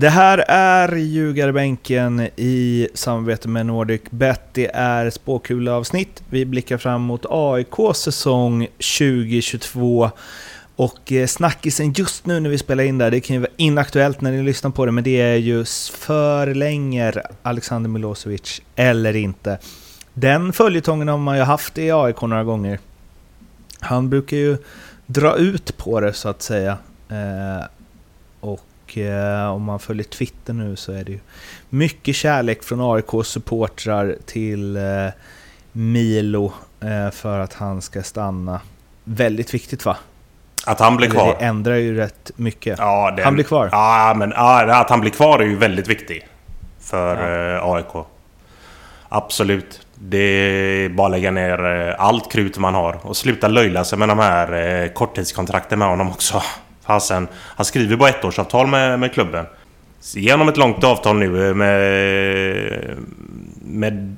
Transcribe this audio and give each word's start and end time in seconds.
Det 0.00 0.08
här 0.10 0.44
är 0.48 0.96
Ljugarbänken 0.96 2.28
i 2.36 2.88
samarbete 2.94 3.48
med 3.48 3.66
NordicBet. 3.66 4.40
Det 4.52 4.70
är 4.74 5.10
spåkulavsnitt. 5.10 6.22
Vi 6.30 6.44
blickar 6.44 6.78
fram 6.78 7.02
mot 7.02 7.26
AIKs 7.28 7.98
säsong 7.98 8.68
2022. 8.98 10.10
Och 10.76 11.12
eh, 11.12 11.26
snackisen 11.26 11.92
just 11.92 12.26
nu 12.26 12.40
när 12.40 12.50
vi 12.50 12.58
spelar 12.58 12.84
in 12.84 12.98
där, 12.98 13.10
det 13.10 13.20
kan 13.20 13.34
ju 13.34 13.40
vara 13.40 13.50
inaktuellt 13.56 14.20
när 14.20 14.32
ni 14.32 14.42
lyssnar 14.42 14.70
på 14.70 14.86
det, 14.86 14.92
men 14.92 15.04
det 15.04 15.20
är 15.20 15.36
ju 15.36 15.64
förlänger 15.92 17.22
Alexander 17.42 17.90
Milosevic 17.90 18.62
eller 18.76 19.16
inte. 19.16 19.58
Den 20.14 20.52
följetongen 20.52 21.08
har 21.08 21.18
man 21.18 21.36
ju 21.36 21.42
haft 21.42 21.78
i 21.78 21.92
AIK 21.92 22.20
några 22.20 22.44
gånger. 22.44 22.78
Han 23.80 24.10
brukar 24.10 24.36
ju 24.36 24.56
dra 25.06 25.36
ut 25.36 25.76
på 25.76 26.00
det 26.00 26.12
så 26.12 26.28
att 26.28 26.42
säga. 26.42 26.78
Eh, 27.08 27.66
och 28.40 28.69
eh, 28.98 29.50
om 29.52 29.62
man 29.62 29.78
följer 29.78 30.04
Twitter 30.04 30.52
nu 30.52 30.76
så 30.76 30.92
är 30.92 31.04
det 31.04 31.12
ju 31.12 31.18
mycket 31.68 32.16
kärlek 32.16 32.64
från 32.64 32.94
AIKs 32.94 33.28
supportrar 33.28 34.16
till 34.26 34.76
eh, 34.76 34.82
Milo 35.72 36.52
eh, 36.80 37.10
för 37.10 37.38
att 37.38 37.54
han 37.54 37.82
ska 37.82 38.02
stanna. 38.02 38.60
Väldigt 39.04 39.54
viktigt 39.54 39.84
va? 39.84 39.96
Att 40.66 40.80
han 40.80 40.96
blir 40.96 41.06
Eller 41.06 41.20
kvar? 41.20 41.36
Det 41.38 41.44
ändrar 41.44 41.74
ju 41.74 41.94
rätt 41.94 42.30
mycket. 42.36 42.78
Ja, 42.78 43.12
den, 43.16 43.24
han 43.24 43.34
blir 43.34 43.44
kvar? 43.44 43.68
Ja, 43.72 44.14
men 44.16 44.30
ja, 44.36 44.80
att 44.80 44.90
han 44.90 45.00
blir 45.00 45.10
kvar 45.10 45.38
är 45.38 45.44
ju 45.44 45.56
väldigt 45.56 45.88
viktigt. 45.88 46.24
För 46.80 47.16
ja. 47.16 47.56
Eh, 47.56 47.74
AIK. 47.74 48.06
Absolut. 49.08 49.86
Det 49.94 50.18
är 50.18 50.88
bara 50.88 51.06
att 51.06 51.10
lägga 51.10 51.30
ner 51.30 51.88
eh, 51.88 51.94
allt 51.98 52.32
krut 52.32 52.58
man 52.58 52.74
har 52.74 52.98
och 53.02 53.16
sluta 53.16 53.48
löjla 53.48 53.84
sig 53.84 53.98
med 53.98 54.08
de 54.08 54.18
här 54.18 54.88
korttidskontrakten 54.94 55.78
med 55.78 55.88
honom 55.88 56.10
också. 56.10 56.42
Fasen, 56.90 57.28
han 57.34 57.66
skriver 57.66 57.96
bara 57.96 58.10
ettårsavtal 58.10 58.66
med, 58.66 59.00
med 59.00 59.12
klubben. 59.12 59.46
Genom 60.14 60.48
ett 60.48 60.56
långt 60.56 60.84
avtal 60.84 61.18
nu 61.18 61.48
eh, 61.48 61.54
med... 61.54 62.96
Med 63.62 64.16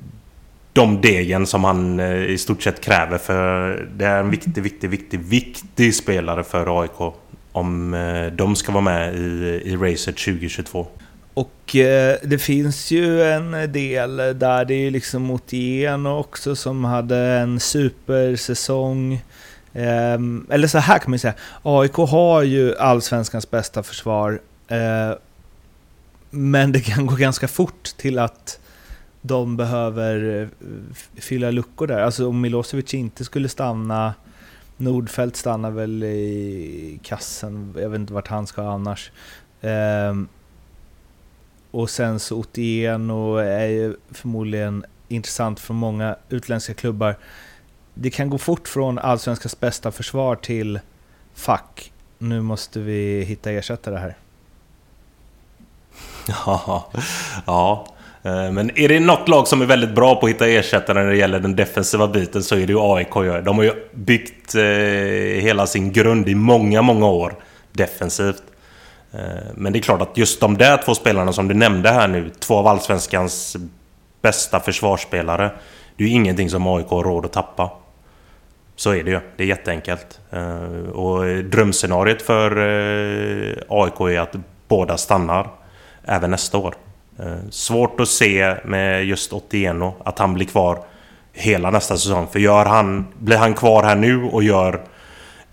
de 0.73 1.01
degen 1.01 1.47
som 1.47 1.63
han 1.63 1.99
eh, 1.99 2.23
i 2.23 2.37
stort 2.37 2.63
sett 2.63 2.81
kräver 2.81 3.17
för 3.17 3.87
det 3.97 4.05
är 4.05 4.19
en 4.19 4.29
viktig, 4.29 4.63
viktig, 4.63 4.89
viktig, 4.89 5.19
viktig 5.19 5.95
spelare 5.95 6.43
för 6.43 6.81
AIK. 6.81 7.13
Om 7.51 7.93
eh, 7.93 8.25
de 8.25 8.55
ska 8.55 8.71
vara 8.71 8.83
med 8.83 9.15
i, 9.15 9.61
i 9.65 9.75
racet 9.75 10.17
2022. 10.17 10.87
Och 11.33 11.75
eh, 11.75 12.17
det 12.23 12.37
finns 12.37 12.91
ju 12.91 13.23
en 13.23 13.71
del 13.71 14.17
där 14.17 14.65
det 14.65 14.73
är 14.73 14.91
liksom 14.91 15.21
mot 15.21 15.53
igen 15.53 16.05
också 16.05 16.55
som 16.55 16.83
hade 16.83 17.17
en 17.17 17.59
supersäsong. 17.59 19.21
Ehm, 19.73 20.47
eller 20.49 20.67
så 20.67 20.77
här 20.77 20.99
kan 20.99 21.11
man 21.11 21.15
ju 21.15 21.19
säga, 21.19 21.33
AIK 21.63 21.93
har 21.95 22.43
ju 22.43 22.75
allsvenskans 22.77 23.51
bästa 23.51 23.83
försvar. 23.83 24.41
Eh, 24.67 25.11
men 26.29 26.71
det 26.71 26.81
kan 26.81 27.05
gå 27.05 27.15
ganska 27.15 27.47
fort 27.47 27.83
till 27.97 28.19
att 28.19 28.59
de 29.21 29.57
behöver 29.57 30.41
eh, 30.41 30.47
fylla 31.21 31.51
luckor 31.51 31.87
där. 31.87 31.99
Alltså 31.99 32.27
om 32.27 32.41
Milosevic 32.41 32.93
inte 32.93 33.25
skulle 33.25 33.49
stanna, 33.49 34.13
Nordfeldt 34.77 35.35
stannar 35.35 35.71
väl 35.71 36.03
i 36.03 36.99
kassen, 37.03 37.75
jag 37.79 37.89
vet 37.89 37.99
inte 37.99 38.13
vart 38.13 38.27
han 38.27 38.47
ska 38.47 38.61
annars. 38.61 39.11
Um, 39.61 40.27
och 41.71 41.89
sen 41.89 42.19
så 42.19 42.37
Otieno 42.37 43.37
är 43.37 43.65
ju 43.65 43.95
förmodligen 44.11 44.85
intressant 45.07 45.59
för 45.59 45.73
många 45.73 46.15
utländska 46.29 46.73
klubbar 46.73 47.15
det 47.93 48.09
kan 48.09 48.29
gå 48.29 48.37
fort 48.37 48.67
från 48.67 48.99
allsvenskans 48.99 49.59
bästa 49.59 49.91
försvar 49.91 50.35
till 50.35 50.79
fuck, 51.33 51.91
nu 52.17 52.41
måste 52.41 52.79
vi 52.79 53.23
hitta 53.23 53.51
ersättare 53.51 53.97
här. 53.97 54.17
Ja, 56.45 56.91
ja. 57.45 57.87
Eh, 58.23 58.51
men 58.51 58.77
är 58.77 58.89
det 58.89 58.99
något 58.99 59.27
lag 59.27 59.47
som 59.47 59.61
är 59.61 59.65
väldigt 59.65 59.95
bra 59.95 60.15
på 60.15 60.25
att 60.25 60.29
hitta 60.29 60.47
ersättare 60.47 61.03
när 61.03 61.09
det 61.09 61.17
gäller 61.17 61.39
den 61.39 61.55
defensiva 61.55 62.07
biten 62.07 62.43
så 62.43 62.55
är 62.55 62.67
det 62.67 62.73
ju 62.73 62.79
AIK. 62.79 63.43
De 63.45 63.57
har 63.57 63.63
ju 63.63 63.73
byggt 63.93 64.55
eh, 64.55 64.61
hela 65.43 65.67
sin 65.67 65.91
grund 65.91 66.29
i 66.29 66.35
många, 66.35 66.81
många 66.81 67.07
år 67.07 67.35
defensivt. 67.71 68.43
Eh, 69.11 69.19
men 69.55 69.73
det 69.73 69.79
är 69.79 69.81
klart 69.81 70.01
att 70.01 70.17
just 70.17 70.39
de 70.39 70.57
där 70.57 70.77
två 70.85 70.95
spelarna 70.95 71.33
som 71.33 71.47
du 71.47 71.53
nämnde 71.53 71.89
här 71.89 72.07
nu, 72.07 72.31
två 72.39 72.55
av 72.55 72.67
Allsvenskans 72.67 73.57
bästa 74.21 74.59
försvarsspelare. 74.59 75.51
Det 75.97 76.03
är 76.03 76.07
ju 76.07 76.13
ingenting 76.13 76.49
som 76.49 76.67
AIK 76.67 76.87
har 76.87 77.03
råd 77.03 77.25
att 77.25 77.33
tappa. 77.33 77.69
Så 78.75 78.93
är 78.93 79.03
det 79.03 79.11
ju. 79.11 79.19
Det 79.37 79.43
är 79.43 79.47
jätteenkelt. 79.47 80.19
Eh, 80.31 80.89
och 80.89 81.43
drömscenariet 81.43 82.21
för 82.21 82.51
eh, 82.57 83.55
AIK 83.69 83.99
är 83.99 84.19
att 84.19 84.35
båda 84.67 84.97
stannar 84.97 85.49
även 86.03 86.31
nästa 86.31 86.57
år. 86.57 86.75
Eh, 87.19 87.49
svårt 87.49 87.99
att 87.99 88.07
se 88.07 88.55
med 88.63 89.05
just 89.05 89.33
Otieno 89.33 89.95
att 90.05 90.19
han 90.19 90.33
blir 90.33 90.45
kvar 90.45 90.83
hela 91.33 91.71
nästa 91.71 91.97
säsong. 91.97 92.27
För 92.31 92.39
gör 92.39 92.65
han, 92.65 93.07
blir 93.19 93.37
han 93.37 93.53
kvar 93.53 93.83
här 93.83 93.95
nu 93.95 94.23
och 94.23 94.43
gör 94.43 94.81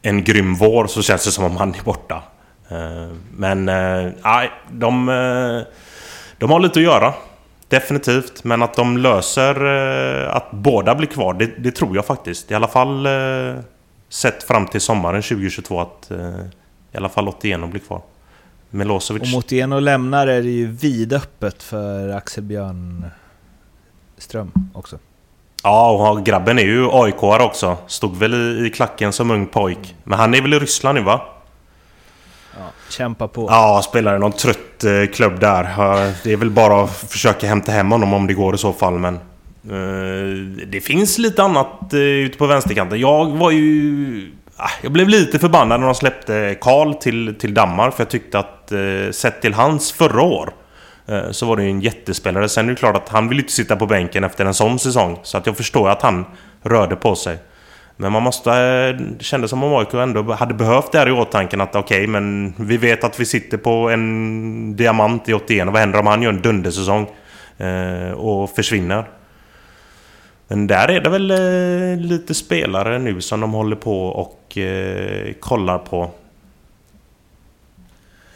en 0.02 0.24
grym 0.24 0.54
vår 0.54 0.86
så 0.86 1.02
känns 1.02 1.24
det 1.24 1.30
som 1.30 1.44
om 1.44 1.56
han 1.56 1.74
är 1.74 1.84
borta. 1.84 2.22
Men 3.36 3.64
nej, 4.24 4.50
de, 4.70 5.06
de 6.38 6.50
har 6.50 6.60
lite 6.60 6.78
att 6.78 6.84
göra. 6.84 7.14
Definitivt, 7.70 8.44
men 8.44 8.62
att 8.62 8.74
de 8.74 8.96
löser 8.96 9.54
eh, 10.24 10.36
att 10.36 10.50
båda 10.50 10.94
blir 10.94 11.06
kvar, 11.06 11.34
det, 11.34 11.50
det, 11.58 11.70
tror 11.70 11.96
jag 11.96 12.06
faktiskt. 12.06 12.50
I 12.50 12.54
alla 12.54 12.68
fall 12.68 13.06
eh, 13.06 13.54
sett 14.08 14.42
fram 14.42 14.66
till 14.66 14.80
sommaren 14.80 15.22
2022 15.22 15.80
att 15.80 16.10
eh, 16.10 16.40
i 16.92 16.96
alla 16.96 17.08
fall 17.08 17.28
Otieno 17.28 17.66
blir 17.66 17.80
kvar. 17.80 18.02
Milosevic... 18.70 19.22
Om 19.22 19.34
Otieno 19.38 19.80
lämnar 19.80 20.26
är 20.26 20.42
det 20.42 20.50
ju 20.50 20.66
vidöppet 20.66 21.62
för 21.62 22.08
Axel 22.08 22.44
Björnström 22.44 24.52
också. 24.74 24.98
Ja, 25.62 26.10
och 26.10 26.24
grabben 26.24 26.58
är 26.58 26.62
ju 26.62 26.88
aik 26.92 27.22
också. 27.22 27.76
Stod 27.86 28.16
väl 28.16 28.34
i, 28.34 28.66
i 28.66 28.70
klacken 28.70 29.12
som 29.12 29.30
ung 29.30 29.46
pojk. 29.46 29.94
Men 30.04 30.18
han 30.18 30.34
är 30.34 30.42
väl 30.42 30.54
i 30.54 30.58
Ryssland 30.58 30.98
nu 30.98 31.04
va? 31.04 31.20
Kämpa 32.88 33.28
på. 33.28 33.46
Ja, 33.50 33.82
spelar 33.84 34.16
i 34.16 34.18
någon 34.18 34.32
trött 34.32 34.84
eh, 34.84 35.12
klubb 35.12 35.40
där. 35.40 35.62
Det 36.24 36.32
är 36.32 36.36
väl 36.36 36.50
bara 36.50 36.84
att 36.84 36.96
försöka 36.96 37.46
hämta 37.46 37.72
hem 37.72 37.90
honom 37.90 38.14
om 38.14 38.26
det 38.26 38.34
går 38.34 38.54
i 38.54 38.58
så 38.58 38.72
fall, 38.72 38.98
men... 38.98 39.18
Eh, 39.64 40.36
det 40.66 40.80
finns 40.80 41.18
lite 41.18 41.42
annat 41.42 41.92
eh, 41.92 42.00
ute 42.00 42.38
på 42.38 42.46
vänsterkanten. 42.46 43.00
Jag 43.00 43.26
var 43.26 43.50
ju... 43.50 44.32
Ah, 44.56 44.70
jag 44.82 44.92
blev 44.92 45.08
lite 45.08 45.38
förbannad 45.38 45.80
när 45.80 45.86
de 45.86 45.94
släppte 45.94 46.56
Karl 46.60 46.94
till, 46.94 47.34
till 47.40 47.54
Danmark, 47.54 47.94
för 47.94 48.02
jag 48.02 48.10
tyckte 48.10 48.38
att 48.38 48.72
eh, 48.72 49.10
sett 49.12 49.42
till 49.42 49.54
hans 49.54 49.92
förra 49.92 50.22
år 50.22 50.52
eh, 51.06 51.30
så 51.30 51.46
var 51.46 51.56
det 51.56 51.62
ju 51.62 51.70
en 51.70 51.80
jättespelare. 51.80 52.48
Sen 52.48 52.66
är 52.66 52.70
det 52.70 52.76
klart 52.76 52.96
att 52.96 53.08
han 53.08 53.28
vill 53.28 53.38
inte 53.38 53.52
sitta 53.52 53.76
på 53.76 53.86
bänken 53.86 54.24
efter 54.24 54.44
en 54.44 54.54
sån 54.54 54.78
säsong. 54.78 55.18
Så 55.22 55.38
att 55.38 55.46
jag 55.46 55.56
förstår 55.56 55.88
att 55.88 56.02
han 56.02 56.24
rörde 56.62 56.96
på 56.96 57.14
sig. 57.14 57.38
Men 58.00 58.12
man 58.12 58.22
måste... 58.22 58.50
Det 58.50 58.88
eh, 58.88 59.18
kändes 59.18 59.50
som 59.50 59.64
om 59.64 59.74
AIK 59.74 59.94
ändå 59.94 60.32
hade 60.32 60.54
behövt 60.54 60.92
det 60.92 60.98
här 60.98 61.08
i 61.08 61.12
åtanke 61.12 61.62
att 61.62 61.76
okej, 61.76 61.96
okay, 61.96 62.06
men 62.06 62.54
vi 62.56 62.76
vet 62.76 63.04
att 63.04 63.20
vi 63.20 63.26
sitter 63.26 63.58
på 63.58 63.90
en 63.90 64.76
diamant 64.76 65.28
i 65.28 65.34
81 65.34 65.66
och 65.66 65.72
vad 65.72 65.80
händer 65.80 65.98
om 65.98 66.06
han 66.06 66.22
gör 66.22 66.32
en 66.32 66.42
dundersäsong? 66.42 67.10
Eh, 67.58 68.10
och 68.10 68.50
försvinner? 68.50 69.04
Men 70.48 70.66
där 70.66 70.88
är 70.90 71.00
det 71.00 71.10
väl 71.10 71.30
eh, 71.30 72.06
lite 72.06 72.34
spelare 72.34 72.98
nu 72.98 73.20
som 73.20 73.40
de 73.40 73.52
håller 73.52 73.76
på 73.76 74.06
och 74.06 74.58
eh, 74.58 75.32
kollar 75.40 75.78
på. 75.78 76.10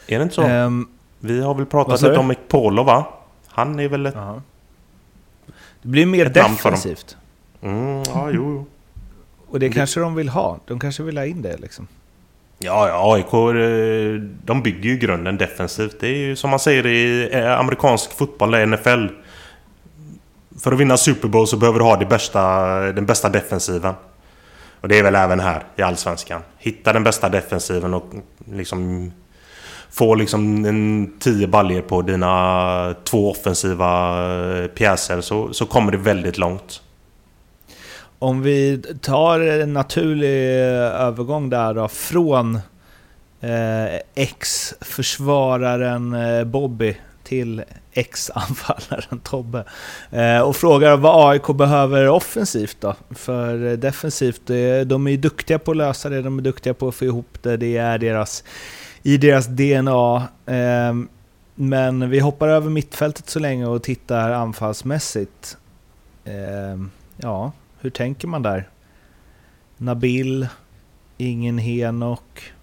Är 0.07 0.17
det 0.17 0.23
inte 0.23 0.35
så? 0.35 0.43
Um, 0.43 0.89
Vi 1.19 1.41
har 1.41 1.53
väl 1.55 1.65
pratat 1.65 2.01
lite 2.01 2.17
om 2.17 2.31
Ekpolo 2.31 2.83
va? 2.83 3.05
Han 3.47 3.79
är 3.79 3.87
väl 3.87 4.05
ett... 4.05 4.15
Aha. 4.15 4.41
Det 5.81 5.87
blir 5.87 6.05
mer 6.05 6.25
defensivt. 6.25 7.17
Mm, 7.61 8.03
ja, 8.07 8.29
jo, 8.31 8.51
jo. 8.53 8.65
Och 9.47 9.59
det 9.59 9.69
kanske 9.69 9.99
de 9.99 10.15
vill 10.15 10.29
ha. 10.29 10.59
De 10.67 10.79
kanske 10.79 11.03
vill 11.03 11.17
ha 11.17 11.25
in 11.25 11.41
det 11.41 11.57
liksom. 11.57 11.87
Ja, 12.59 12.87
ja, 12.87 13.13
AIK 13.13 13.33
eh, 13.33 14.21
de 14.45 14.63
bygger 14.63 14.89
ju 14.89 14.97
grunden 14.97 15.37
defensivt. 15.37 15.99
Det 15.99 16.07
är 16.07 16.17
ju 16.17 16.35
som 16.35 16.49
man 16.49 16.59
säger 16.59 16.87
i 16.87 17.29
eh, 17.33 17.59
amerikansk 17.59 18.17
fotboll, 18.17 18.55
i 18.55 18.65
NFL. 18.65 19.07
För 20.59 20.71
att 20.71 20.79
vinna 20.79 20.97
Super 20.97 21.27
Bowl 21.27 21.47
så 21.47 21.57
behöver 21.57 21.79
du 21.79 21.85
ha 21.85 21.97
det 21.97 22.05
bästa, 22.05 22.67
den 22.91 23.05
bästa 23.05 23.29
defensiven. 23.29 23.93
Och 24.81 24.87
det 24.87 24.99
är 24.99 25.03
väl 25.03 25.15
även 25.15 25.39
här 25.39 25.63
i 25.75 25.81
Allsvenskan. 25.81 26.41
Hitta 26.57 26.93
den 26.93 27.03
bästa 27.03 27.29
defensiven 27.29 27.93
och 27.93 28.05
liksom... 28.51 29.11
Få 29.89 30.15
liksom 30.15 30.65
en 30.65 31.13
10 31.19 31.47
baljer 31.47 31.81
på 31.81 32.01
dina 32.01 32.95
två 33.03 33.31
offensiva 33.31 34.17
eh, 34.61 34.67
pjäser 34.67 35.21
så, 35.21 35.53
så 35.53 35.65
kommer 35.65 35.91
det 35.91 35.97
väldigt 35.97 36.37
långt. 36.37 36.81
Om 38.19 38.41
vi 38.41 38.83
tar 39.01 39.39
en 39.39 39.73
naturlig 39.73 40.59
eh, 40.67 41.01
övergång 41.01 41.49
där 41.49 41.73
då, 41.73 41.87
från 41.87 42.55
eh, 43.41 43.95
ex-försvararen 44.15 46.13
eh, 46.13 46.43
Bobby 46.43 46.97
till 47.23 47.63
ex-anfallaren 47.93 49.19
Tobbe. 49.23 49.63
Eh, 50.11 50.39
och 50.39 50.55
frågar 50.55 50.97
vad 50.97 51.29
AIK 51.29 51.47
behöver 51.47 52.09
offensivt 52.09 52.77
då? 52.79 52.95
För 53.11 53.65
eh, 53.65 53.73
defensivt, 53.73 54.41
de 54.85 55.07
är 55.07 55.11
ju 55.11 55.17
duktiga 55.17 55.59
på 55.59 55.71
att 55.71 55.77
lösa 55.77 56.09
det, 56.09 56.21
de 56.21 56.37
är 56.37 56.43
duktiga 56.43 56.73
på 56.73 56.87
att 56.87 56.95
få 56.95 57.05
ihop 57.05 57.37
det, 57.41 57.57
det 57.57 57.77
är 57.77 57.97
deras, 57.97 58.43
i 59.03 59.17
deras 59.17 59.47
DNA. 59.47 60.27
Eh, 60.45 60.93
men 61.55 62.09
vi 62.09 62.19
hoppar 62.19 62.47
över 62.47 62.69
mittfältet 62.69 63.29
så 63.29 63.39
länge 63.39 63.65
och 63.65 63.83
tittar 63.83 64.31
anfallsmässigt. 64.31 65.57
Eh, 66.25 66.77
ja, 67.17 67.51
hur 67.79 67.89
tänker 67.89 68.27
man 68.27 68.43
där? 68.43 68.69
Nabil, 69.77 70.47
ingen 71.17 71.57
Henok. 71.57 72.53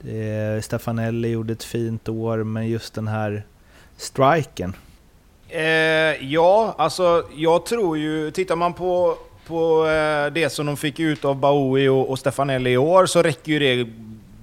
Eh, 0.00 0.60
Stefanelli 0.62 1.28
gjorde 1.28 1.52
ett 1.52 1.64
fint 1.64 2.08
år, 2.08 2.44
men 2.44 2.68
just 2.68 2.94
den 2.94 3.08
här 3.08 3.44
striken. 3.96 4.76
Eh, 5.48 5.62
ja, 6.32 6.74
alltså 6.78 7.24
jag 7.36 7.66
tror 7.66 7.98
ju... 7.98 8.30
Tittar 8.30 8.56
man 8.56 8.74
på, 8.74 9.16
på 9.46 9.86
eh, 9.86 10.32
det 10.32 10.52
som 10.52 10.66
de 10.66 10.76
fick 10.76 11.00
ut 11.00 11.24
av 11.24 11.36
Baui 11.36 11.88
och, 11.88 12.10
och 12.10 12.18
Stefanelli 12.18 12.70
i 12.70 12.76
år 12.76 13.06
så 13.06 13.22
räcker 13.22 13.52
ju 13.52 13.58
det 13.58 13.90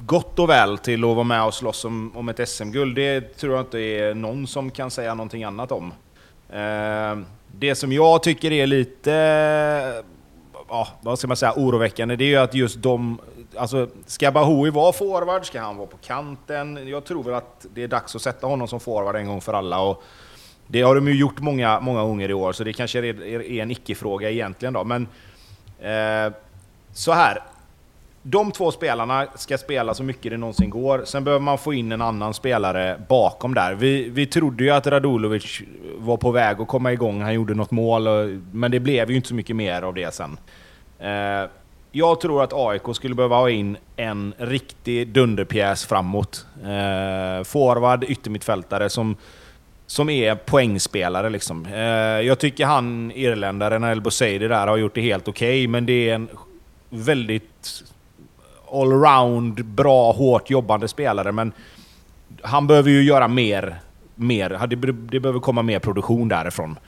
gott 0.06 0.39
och 0.39 0.50
väl 0.50 0.77
till 0.77 1.03
att 1.03 1.15
vara 1.15 1.23
med 1.23 1.44
och 1.44 1.53
slåss 1.53 1.85
om, 1.85 2.11
om 2.15 2.29
ett 2.29 2.50
SM-guld. 2.50 2.95
Det 2.95 3.21
tror 3.21 3.56
jag 3.56 3.61
inte 3.61 3.79
är 3.79 4.13
någon 4.13 4.47
som 4.47 4.71
kan 4.71 4.91
säga 4.91 5.13
någonting 5.13 5.44
annat 5.44 5.71
om. 5.71 5.94
Eh, 6.50 7.18
det 7.60 7.75
som 7.75 7.92
jag 7.92 8.24
tycker 8.24 8.52
är 8.52 8.68
lite, 8.68 9.12
ja, 10.69 10.88
vad 11.02 11.19
ska 11.19 11.28
man 11.28 11.38
säga, 11.38 11.54
oroväckande, 11.56 12.16
det 12.16 12.24
är 12.24 12.30
ju 12.30 12.38
att 12.38 12.54
just 12.54 12.81
de... 12.81 13.19
Alltså, 13.57 13.88
ska 14.06 14.31
Bahoui 14.31 14.69
vara 14.69 14.94
forward? 14.94 15.46
Ska 15.46 15.62
han 15.62 15.78
vara 15.78 15.88
på 15.88 15.98
kanten? 15.98 16.88
Jag 16.88 17.06
tror 17.06 17.24
väl 17.24 17.34
att 17.34 17.66
det 17.74 17.84
är 17.84 17.88
dags 17.88 18.16
att 18.16 18.22
sätta 18.22 18.48
honom 18.48 18.68
som 18.68 18.80
forward 18.80 19.16
en 19.16 19.28
gång 19.28 19.42
för 19.42 19.54
alla. 19.54 19.81
Och 19.81 20.04
det 20.68 20.81
har 20.81 20.96
de 20.96 21.07
ju 21.07 21.16
gjort 21.16 21.40
många, 21.40 21.80
många 21.80 22.04
gånger 22.04 22.30
i 22.30 22.34
år, 22.34 22.54
så 22.54 22.63
det 22.63 22.74
kanske 22.74 23.00
är, 23.00 23.22
är 23.25 23.62
en 23.62 23.72
icke-fråga 23.72 24.30
egentligen 24.30 24.74
då. 24.74 24.84
Men 24.84 25.07
eh, 25.80 26.34
så 26.94 27.12
här, 27.12 27.44
de 28.27 28.51
två 28.51 28.72
spelarna 28.72 29.27
ska 29.36 29.57
spela 29.57 29.94
så 29.94 30.04
mycket 30.04 30.31
det 30.31 30.38
någonsin 30.38 30.69
går. 30.69 31.01
Sen 31.06 31.24
behöver 31.24 31.44
man 31.44 31.57
få 31.57 31.74
in 31.74 31.92
en 31.92 32.01
annan 32.01 32.33
spelare 32.33 33.01
bakom 33.10 33.54
där. 33.54 33.74
Vi, 33.74 34.10
vi 34.10 34.25
trodde 34.25 34.63
ju 34.63 34.69
att 34.69 34.88
Radulovic 34.88 35.62
var 35.98 36.18
på 36.18 36.31
väg 36.31 36.62
att 36.62 36.68
komma 36.68 36.94
igång. 36.94 37.22
Han 37.22 37.33
gjorde 37.33 37.54
något 37.54 37.72
mål, 37.72 38.07
men 38.51 38.72
det 38.72 38.80
blev 38.80 39.10
ju 39.10 39.16
inte 39.16 39.27
så 39.27 39.36
mycket 39.36 39.56
mer 39.56 39.81
av 39.81 39.94
det 39.94 40.13
sen. 40.13 40.38
Eh, 41.00 41.50
jag 41.92 42.22
tror 42.22 42.44
att 42.44 42.54
AIK 42.54 42.95
skulle 42.95 43.16
behöva 43.16 43.36
ha 43.36 43.50
in 43.50 43.77
en 43.95 44.33
riktig 44.38 45.07
dunderpjäs 45.07 45.86
framåt. 45.86 46.45
Eh, 46.63 47.44
forward, 47.44 48.04
yttermittfältare 48.04 48.89
som, 48.89 49.16
som 49.86 50.10
är 50.10 50.36
poängspelare 50.36 51.30
liksom. 51.30 51.66
Eh, 51.66 51.81
jag 52.21 52.39
tycker 52.39 52.66
han, 52.66 53.12
irländaren 53.16 53.83
El 53.83 54.01
Boseidi 54.01 54.48
där, 54.48 54.68
har 54.68 54.78
gjort 54.78 54.95
det 54.95 55.01
helt 55.01 55.28
okej, 55.28 55.62
okay, 55.62 55.68
men 55.68 55.86
det 55.86 56.10
är 56.10 56.16
en 56.16 56.30
väldigt 56.89 57.83
allround, 58.81 59.66
bra, 59.66 60.12
hårt 60.12 60.50
jobbande 60.50 60.88
spelare, 60.88 61.31
men 61.31 61.51
han 62.42 62.68
behöver 62.68 62.89
ju 62.89 63.04
göra 63.04 63.27
mer. 63.27 63.80
mer. 64.16 64.68
Det, 64.68 64.75
det 64.92 65.19
behöver 65.19 65.39
komma 65.39 65.62
mer 65.62 65.80
produktion 65.80 66.27
därifrån. 66.27 66.80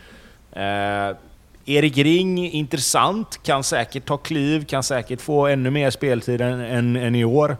Eh, 0.51 1.17
Erik 1.65 1.97
Ring, 1.97 2.51
intressant, 2.51 3.43
kan 3.43 3.63
säkert 3.63 4.05
ta 4.05 4.17
kliv, 4.17 4.65
kan 4.65 4.83
säkert 4.83 5.21
få 5.21 5.47
ännu 5.47 5.69
mer 5.69 5.89
speltid 5.89 6.41
än, 6.41 6.59
än, 6.59 6.95
än 6.95 7.15
i 7.15 7.25
år. 7.25 7.57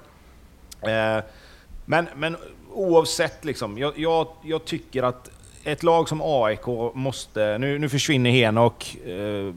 Eh, 0.81 1.23
men, 1.85 2.07
men 2.15 2.37
oavsett, 2.73 3.45
liksom, 3.45 3.77
jag, 3.77 3.93
jag, 3.99 4.27
jag, 4.43 4.65
tycker 4.65 5.03
att 5.03 5.29
ett 5.63 5.83
lag 5.83 6.09
som 6.09 6.21
AIK 6.23 6.67
måste... 6.93 7.57
Nu, 7.57 7.79
nu 7.79 7.89
försvinner 7.89 8.29
Henok. 8.29 8.95
Eh, 9.05 9.53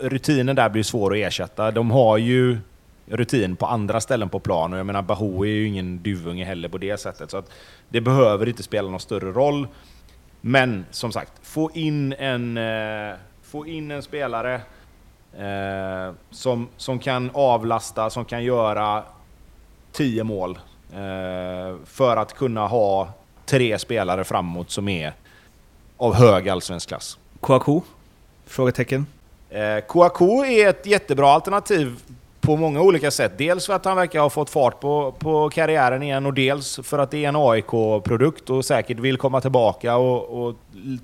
rutinen 0.00 0.56
där 0.56 0.68
blir 0.68 0.82
svår 0.82 1.12
att 1.12 1.18
ersätta. 1.18 1.70
De 1.70 1.90
har 1.90 2.18
ju 2.18 2.58
rutin 3.06 3.56
på 3.56 3.66
andra 3.66 4.00
ställen 4.00 4.28
på 4.28 4.40
plan. 4.40 4.72
Och 4.72 4.78
jag 4.78 4.86
menar, 4.86 5.02
Bahoui 5.02 5.50
är 5.50 5.54
ju 5.54 5.66
ingen 5.66 6.02
duvunge 6.02 6.44
heller 6.44 6.68
på 6.68 6.78
det 6.78 7.00
sättet. 7.00 7.30
Så 7.30 7.36
att 7.36 7.50
det 7.88 8.00
behöver 8.00 8.48
inte 8.48 8.62
spela 8.62 8.90
någon 8.90 9.00
större 9.00 9.32
roll. 9.32 9.68
Men 10.40 10.86
som 10.90 11.12
sagt, 11.12 11.32
få 11.42 11.70
in 11.74 12.12
en, 12.12 12.56
eh, 12.56 13.14
få 13.42 13.66
in 13.66 13.90
en 13.90 14.02
spelare 14.02 14.54
eh, 15.38 16.14
som, 16.30 16.68
som 16.76 16.98
kan 16.98 17.30
avlasta, 17.34 18.10
som 18.10 18.24
kan 18.24 18.44
göra 18.44 19.02
10 19.92 20.24
mål. 20.24 20.58
Eh, 20.92 21.76
för 21.84 22.16
att 22.16 22.32
kunna 22.32 22.66
ha 22.66 23.08
tre 23.46 23.78
spelare 23.78 24.24
framåt 24.24 24.70
som 24.70 24.88
är 24.88 25.12
av 25.96 26.14
hög 26.14 26.48
allsvensk 26.48 26.88
klass. 26.88 27.18
Kouakou? 27.40 27.80
Frågetecken? 28.46 29.06
Eh, 29.50 29.80
Kouakou 29.88 30.44
är 30.44 30.68
ett 30.68 30.86
jättebra 30.86 31.28
alternativ 31.28 31.96
på 32.46 32.56
många 32.56 32.80
olika 32.80 33.10
sätt. 33.10 33.32
Dels 33.38 33.66
för 33.66 33.72
att 33.72 33.84
han 33.84 33.96
verkar 33.96 34.20
ha 34.20 34.30
fått 34.30 34.50
fart 34.50 34.80
på, 34.80 35.14
på 35.18 35.50
karriären 35.50 36.02
igen 36.02 36.26
och 36.26 36.34
dels 36.34 36.80
för 36.82 36.98
att 36.98 37.10
det 37.10 37.24
är 37.24 37.28
en 37.28 37.36
AIK-produkt 37.36 38.50
och 38.50 38.64
säkert 38.64 38.98
vill 38.98 39.16
komma 39.16 39.40
tillbaka 39.40 39.96
och, 39.96 40.46
och 40.46 40.54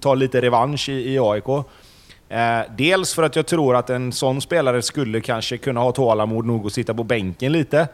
ta 0.01 0.15
lite 0.15 0.41
revansch 0.41 0.89
i, 0.89 1.15
i 1.15 1.19
AIK. 1.19 1.49
Eh, 2.29 2.61
dels 2.77 3.15
för 3.15 3.23
att 3.23 3.37
jag 3.37 3.47
tror 3.47 3.77
att 3.77 3.91
en 3.91 4.13
sån 4.13 4.41
spelare 4.41 4.83
skulle 4.83 5.21
kanske 5.21 5.59
kunna 5.59 5.81
ha 5.81 5.93
tålamod 5.93 6.47
nog 6.47 6.67
att 6.67 6.73
sitta 6.73 6.95
på 6.95 7.05
bänken 7.05 7.53
lite. 7.53 7.89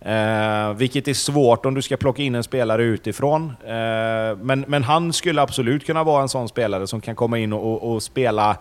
Eh, 0.00 0.72
vilket 0.76 1.08
är 1.08 1.14
svårt 1.14 1.66
om 1.66 1.74
du 1.74 1.82
ska 1.82 1.96
plocka 1.96 2.22
in 2.22 2.34
en 2.34 2.44
spelare 2.44 2.82
utifrån. 2.82 3.52
Eh, 3.66 4.36
men, 4.36 4.64
men 4.68 4.82
han 4.82 5.12
skulle 5.12 5.42
absolut 5.42 5.86
kunna 5.86 6.04
vara 6.04 6.22
en 6.22 6.28
sån 6.28 6.48
spelare 6.48 6.86
som 6.86 7.00
kan 7.00 7.14
komma 7.14 7.38
in 7.38 7.52
och, 7.52 7.72
och, 7.72 7.92
och 7.92 8.02
spela 8.02 8.56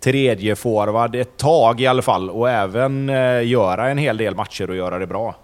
tredje 0.00 0.56
forward 0.56 1.14
ett 1.14 1.36
tag 1.36 1.80
i 1.80 1.86
alla 1.86 2.02
fall 2.02 2.30
och 2.30 2.50
även 2.50 3.08
eh, 3.08 3.46
göra 3.46 3.90
en 3.90 3.98
hel 3.98 4.16
del 4.16 4.34
matcher 4.34 4.70
och 4.70 4.76
göra 4.76 4.98
det 4.98 5.06
bra. 5.06 5.34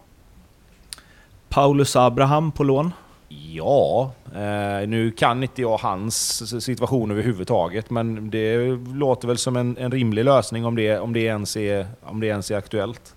Paulus 1.49 1.97
Abraham 1.97 2.53
på 2.53 2.65
lån? 2.65 2.93
Ja, 3.29 4.13
eh, 4.35 4.89
nu 4.89 5.11
kan 5.17 5.43
inte 5.43 5.63
jag 5.63 5.79
hans 5.79 6.63
situation 6.65 7.11
överhuvudtaget, 7.11 7.91
men 7.91 8.31
det 8.31 8.59
låter 8.95 9.29
väl 9.29 9.39
som 9.39 9.57
en, 9.57 9.77
en 9.77 9.91
rimlig 9.91 10.25
lösning 10.25 10.65
om 10.65 10.77
det, 10.77 10.99
om, 10.99 11.13
det 11.13 11.21
ens 11.21 11.57
är, 11.57 11.87
om 12.03 12.21
det 12.21 12.27
ens 12.27 12.51
är 12.51 12.57
aktuellt. 12.57 13.15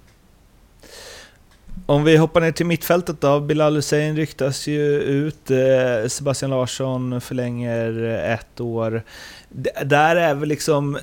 Om 1.85 2.03
vi 2.03 2.17
hoppar 2.17 2.41
ner 2.41 2.51
till 2.51 2.65
mittfältet 2.65 3.21
då. 3.21 3.39
Bilal 3.39 3.75
Hussein 3.75 4.15
ryktas 4.15 4.67
ju 4.67 4.99
ut. 4.99 5.51
Eh, 5.51 6.07
Sebastian 6.07 6.51
Larsson 6.51 7.21
förlänger 7.21 8.03
ett 8.33 8.59
år. 8.59 9.03
Där 9.85 10.15
är 10.15 10.35
väl 10.35 10.49
liksom 10.49 10.97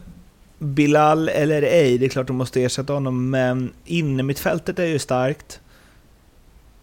Bilal 0.58 1.28
eller 1.28 1.62
ej, 1.62 1.98
det 1.98 2.06
är 2.06 2.08
klart 2.08 2.26
de 2.26 2.36
måste 2.36 2.62
ersätta 2.62 2.92
honom, 2.92 3.30
men 3.30 3.72
innermittfältet 3.84 4.78
är 4.78 4.86
ju 4.86 4.98
starkt. 4.98 5.60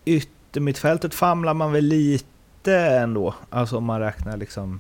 Yttermittfältet 0.06 1.13
famlar 1.13 1.54
man 1.54 1.72
väl 1.72 1.86
lite 1.86 2.78
ändå, 2.78 3.36
alltså 3.50 3.78
om 3.78 3.84
man 3.84 4.00
räknar 4.00 4.38
liksom, 4.38 4.80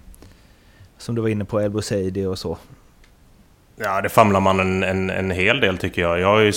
som 0.97 1.15
du 1.15 1.21
var 1.21 1.29
inne 1.29 1.45
på, 1.45 1.61
El 1.61 1.71
Bouzedi 1.71 2.25
och 2.25 2.39
så. 2.39 2.57
Ja, 3.75 4.01
det 4.01 4.09
famlar 4.09 4.39
man 4.39 4.59
en, 4.59 4.83
en, 4.83 5.09
en 5.09 5.31
hel 5.31 5.59
del 5.59 5.77
tycker 5.77 6.01
jag. 6.01 6.19
jag 6.19 6.43
ju, 6.43 6.53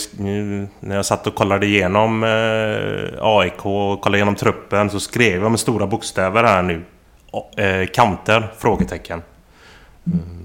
när 0.81 0.97
jag 0.97 1.07
satt 1.07 1.27
och 1.27 1.35
kollade 1.35 1.67
igenom 1.67 2.25
eh, 2.25 3.19
AIK 3.21 3.67
och 3.67 4.01
kollade 4.01 4.19
igenom 4.19 4.35
truppen 4.35 4.91
så 4.91 5.01
skrev 5.01 5.43
jag 5.43 5.51
med 5.51 5.61
stora 5.61 5.87
bokstäver 5.87 6.45
här 6.45 6.63
nu. 6.63 6.83
Eh, 7.57 7.87
kanter? 7.87 8.53
Frågetecken. 8.59 9.23
Mm. 10.07 10.44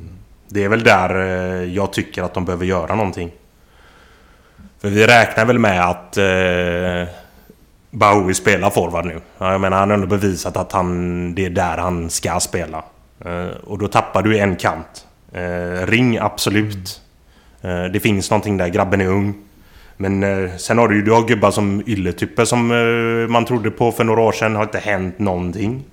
Det 0.50 0.64
är 0.64 0.70
väl 0.70 0.84
där 0.84 1.16
eh, 1.20 1.74
jag 1.74 1.94
tycker 1.94 2.24
att 2.24 2.34
de 2.34 2.46
behöver 2.46 2.66
göra 2.66 2.96
någonting. 2.96 3.32
För 4.82 4.90
vi 4.90 5.08
räknar 5.08 5.46
väl 5.46 5.60
med 5.60 5.90
att... 5.90 6.18
Eh, 6.18 7.16
Bahoui 7.92 8.34
spelar 8.34 8.70
forward 8.70 9.06
nu. 9.06 9.22
Jag 9.38 9.62
menar, 9.62 9.78
han 9.78 9.90
har 9.90 9.96
ändå 9.96 10.08
bevisat 10.08 10.58
att 10.58 10.72
han, 10.72 11.36
det 11.36 11.46
är 11.46 11.50
där 11.50 11.78
han 11.78 12.10
ska 12.10 12.40
spela. 12.40 12.84
Eh, 13.26 13.48
och 13.64 13.78
då 13.78 13.88
tappar 13.88 14.22
du 14.22 14.38
en 14.38 14.56
kant. 14.56 15.08
Eh, 15.32 15.88
ring, 15.88 16.18
absolut. 16.18 17.02
Eh, 17.62 17.84
det 17.84 18.00
finns 18.00 18.32
någonting 18.32 18.58
där, 18.58 18.68
grabben 18.68 19.02
är 19.02 19.08
ung. 19.08 19.34
Men 19.98 20.24
eh, 20.24 20.56
sen 20.58 20.78
har 20.78 20.88
du 20.88 20.96
ju 20.96 21.02
du 21.02 21.12
har 21.12 21.28
gubbar 21.28 21.52
som 21.52 21.84
Ylletyper 21.88 22.46
som 22.46 22.72
eh, 22.72 23.32
man 23.32 23.46
trodde 23.46 23.72
på 23.72 23.92
för 23.92 24.04
några 24.04 24.22
år 24.22 24.32
sedan. 24.32 24.56
har 24.56 24.64
inte 24.64 24.80
hänt 24.80 25.20
någonting. 25.20 25.84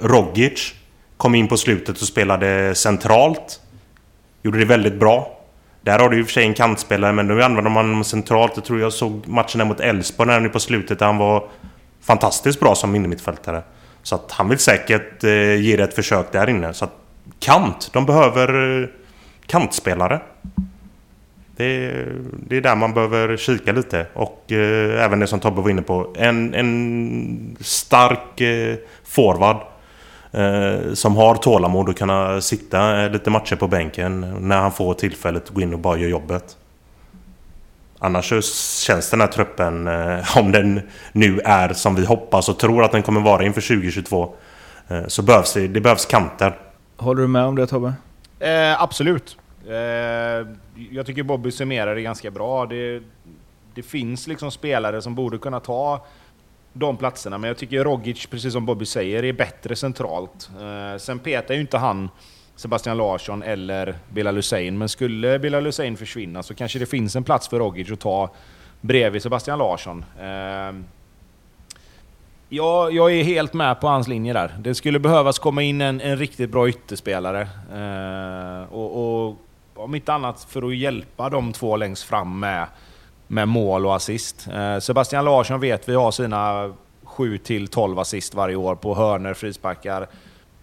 Rogic 0.00 0.74
kom 1.22 1.34
in 1.34 1.48
på 1.48 1.56
slutet 1.56 2.00
och 2.00 2.06
spelade 2.06 2.74
centralt. 2.74 3.60
Gjorde 4.42 4.58
det 4.58 4.64
väldigt 4.64 4.94
bra. 4.94 5.38
Där 5.82 5.98
har 5.98 6.08
du 6.08 6.18
i 6.18 6.22
och 6.22 6.26
för 6.26 6.32
sig 6.32 6.44
en 6.44 6.54
kantspelare, 6.54 7.12
men 7.12 7.28
nu 7.28 7.42
använder 7.42 7.70
man 7.70 7.86
honom 7.86 8.04
centralt. 8.04 8.52
Jag 8.54 8.64
tror 8.64 8.80
jag 8.80 8.92
såg 8.92 9.28
matchen 9.28 9.58
där 9.58 9.64
mot 9.64 9.80
Elfsborg 9.80 10.40
nu 10.40 10.48
på 10.48 10.60
slutet 10.60 10.98
där 10.98 11.06
han 11.06 11.18
var 11.18 11.48
fantastiskt 12.00 12.60
bra 12.60 12.74
som 12.74 12.94
innermittfältare. 12.94 13.62
Så 14.02 14.14
att 14.14 14.32
han 14.32 14.48
vill 14.48 14.58
säkert 14.58 15.24
eh, 15.24 15.54
ge 15.60 15.76
det 15.76 15.82
ett 15.82 15.94
försök 15.94 16.32
där 16.32 16.50
inne. 16.50 16.74
Så 16.74 16.84
att 16.84 16.94
kant, 17.38 17.90
de 17.92 18.06
behöver 18.06 18.80
eh, 18.82 18.88
kantspelare. 19.46 20.20
Det, 21.56 22.04
det, 22.48 22.56
är 22.56 22.60
där 22.60 22.76
man 22.76 22.94
behöver 22.94 23.36
kika 23.36 23.72
lite. 23.72 24.06
Och 24.12 24.52
eh, 24.52 25.04
även 25.04 25.18
det 25.18 25.26
som 25.26 25.40
Tobbe 25.40 25.60
var 25.60 25.70
inne 25.70 25.82
på. 25.82 26.14
En, 26.18 26.54
en 26.54 27.56
stark 27.60 28.40
eh, 28.40 28.76
forward 29.04 29.56
eh, 29.56 29.62
som 30.94 31.16
har 31.16 31.34
tålamod 31.34 31.88
att 31.88 31.98
kunna 31.98 32.40
sitta 32.40 33.08
lite 33.08 33.30
matcher 33.30 33.56
på 33.56 33.68
bänken 33.68 34.20
när 34.40 34.60
han 34.60 34.72
får 34.72 34.94
tillfället 34.94 35.42
att 35.42 35.50
gå 35.50 35.60
in 35.60 35.72
och 35.72 35.78
bara 35.78 35.98
göra 35.98 36.10
jobbet. 36.10 36.56
Annars 38.04 38.28
så 38.28 38.42
känns 38.86 39.10
den 39.10 39.20
här 39.20 39.28
truppen, 39.28 39.88
eh, 39.88 40.36
om 40.38 40.52
den 40.52 40.80
nu 41.12 41.40
är 41.40 41.72
som 41.72 41.94
vi 41.94 42.04
hoppas 42.04 42.48
och 42.48 42.58
tror 42.58 42.84
att 42.84 42.92
den 42.92 43.02
kommer 43.02 43.20
vara 43.20 43.44
inför 43.44 43.60
2022, 43.60 44.34
eh, 44.88 45.06
så 45.06 45.22
behövs 45.22 45.54
det, 45.54 45.68
det 45.68 45.80
behövs 45.80 46.06
kanter. 46.06 46.58
Håller 46.96 47.22
du 47.22 47.28
med 47.28 47.44
om 47.44 47.56
det 47.56 47.66
Tobbe? 47.66 47.92
Eh, 48.38 48.82
absolut. 48.82 49.36
Eh, 49.68 49.74
jag 50.90 51.06
tycker 51.06 51.22
Bobby 51.22 51.50
summerar 51.50 51.94
det 51.94 52.02
ganska 52.02 52.30
bra. 52.30 52.66
Det, 52.66 53.02
det 53.74 53.82
finns 53.82 54.26
liksom 54.26 54.50
spelare 54.50 55.02
som 55.02 55.14
borde 55.14 55.38
kunna 55.38 55.60
ta 55.60 56.06
de 56.72 56.96
platserna. 56.96 57.38
Men 57.38 57.48
jag 57.48 57.56
tycker 57.56 57.84
Rogic, 57.84 58.26
precis 58.26 58.52
som 58.52 58.66
Bobby 58.66 58.86
säger, 58.86 59.24
är 59.24 59.32
bättre 59.32 59.76
centralt. 59.76 60.50
Eh, 60.60 60.98
sen 60.98 61.18
petar 61.18 61.54
ju 61.54 61.60
inte 61.60 61.78
han 61.78 62.08
Sebastian 62.56 62.96
Larsson 62.96 63.42
eller 63.42 63.94
Bilal 64.08 64.36
Hussein. 64.36 64.78
Men 64.78 64.88
skulle 64.88 65.38
Bilal 65.38 65.64
Hussein 65.64 65.96
försvinna 65.96 66.42
så 66.42 66.54
kanske 66.54 66.78
det 66.78 66.86
finns 66.86 67.16
en 67.16 67.24
plats 67.24 67.48
för 67.48 67.58
Rogic 67.58 67.90
att 67.90 68.00
ta 68.00 68.30
bredvid 68.80 69.22
Sebastian 69.22 69.58
Larsson. 69.58 70.04
Eh, 70.20 70.82
ja, 72.48 72.90
jag 72.90 73.12
är 73.12 73.24
helt 73.24 73.52
med 73.52 73.80
på 73.80 73.88
hans 73.88 74.08
linje 74.08 74.32
där. 74.32 74.56
Det 74.60 74.74
skulle 74.74 74.98
behövas 74.98 75.38
komma 75.38 75.62
in 75.62 75.80
en, 75.80 76.00
en 76.00 76.16
riktigt 76.16 76.50
bra 76.50 76.68
ytterspelare. 76.68 77.40
Eh, 77.74 78.72
och, 78.72 79.26
och 79.26 79.36
om 79.74 79.94
inte 79.94 80.12
annat 80.12 80.46
för 80.50 80.68
att 80.68 80.76
hjälpa 80.76 81.30
de 81.30 81.52
två 81.52 81.76
längst 81.76 82.02
fram 82.02 82.40
med 82.40 82.66
med 83.32 83.48
mål 83.48 83.86
och 83.86 83.96
assist. 83.96 84.48
Eh, 84.48 84.78
Sebastian 84.78 85.24
Larsson 85.24 85.60
vet 85.60 85.88
vi 85.88 85.94
har 85.94 86.10
sina 86.10 86.72
7 87.04 87.38
12 87.70 87.98
assist 87.98 88.34
varje 88.34 88.56
år 88.56 88.74
på 88.74 88.94
hörner, 88.94 89.34
frisparkar. 89.34 90.06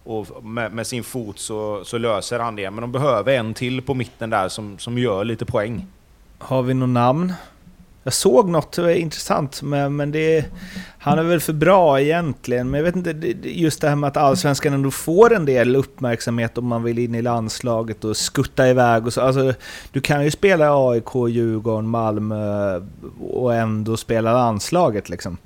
Och 0.04 0.44
med, 0.44 0.72
med, 0.72 0.86
sin 0.86 1.04
fot 1.04 1.38
så, 1.38 1.84
så, 1.84 1.98
löser 1.98 2.38
han 2.38 2.56
det. 2.56 2.70
Men 2.70 2.80
de 2.80 2.92
behöver 2.92 3.36
en 3.36 3.54
till 3.54 3.82
på 3.82 3.94
mitten 3.94 4.30
där 4.30 4.48
som, 4.48 4.78
som 4.78 4.98
gör 4.98 5.24
lite 5.24 5.46
poäng. 5.46 5.86
Har 6.38 6.62
vi 6.62 6.74
något 6.74 6.88
namn? 6.88 7.32
Jag 8.02 8.12
såg 8.12 8.48
något 8.48 8.78
intressant, 8.78 9.62
men, 9.62 9.96
men 9.96 10.10
det, 10.12 10.44
han 10.98 11.18
är 11.18 11.22
väl 11.22 11.40
för 11.40 11.52
bra 11.52 12.00
egentligen. 12.00 12.70
Men 12.70 12.78
jag 12.78 12.84
vet 12.84 12.96
inte, 12.96 13.34
just 13.48 13.80
det 13.80 13.88
här 13.88 13.96
med 13.96 14.08
att 14.08 14.16
allsvenskan 14.16 14.72
ändå 14.72 14.90
får 14.90 15.34
en 15.34 15.44
del 15.44 15.76
uppmärksamhet 15.76 16.58
om 16.58 16.66
man 16.66 16.82
vill 16.82 16.98
in 16.98 17.14
i 17.14 17.22
landslaget 17.22 18.04
och 18.04 18.16
skutta 18.16 18.68
iväg 18.68 19.06
och 19.06 19.12
så. 19.12 19.20
Alltså, 19.20 19.54
du 19.92 20.00
kan 20.00 20.24
ju 20.24 20.30
spela 20.30 20.64
i 20.64 20.68
AIK, 20.68 21.14
Djurgården, 21.28 21.88
Malmö 21.88 22.80
och 23.20 23.54
ändå 23.54 23.96
spela 23.96 24.32
landslaget 24.32 25.08
liksom. 25.08 25.36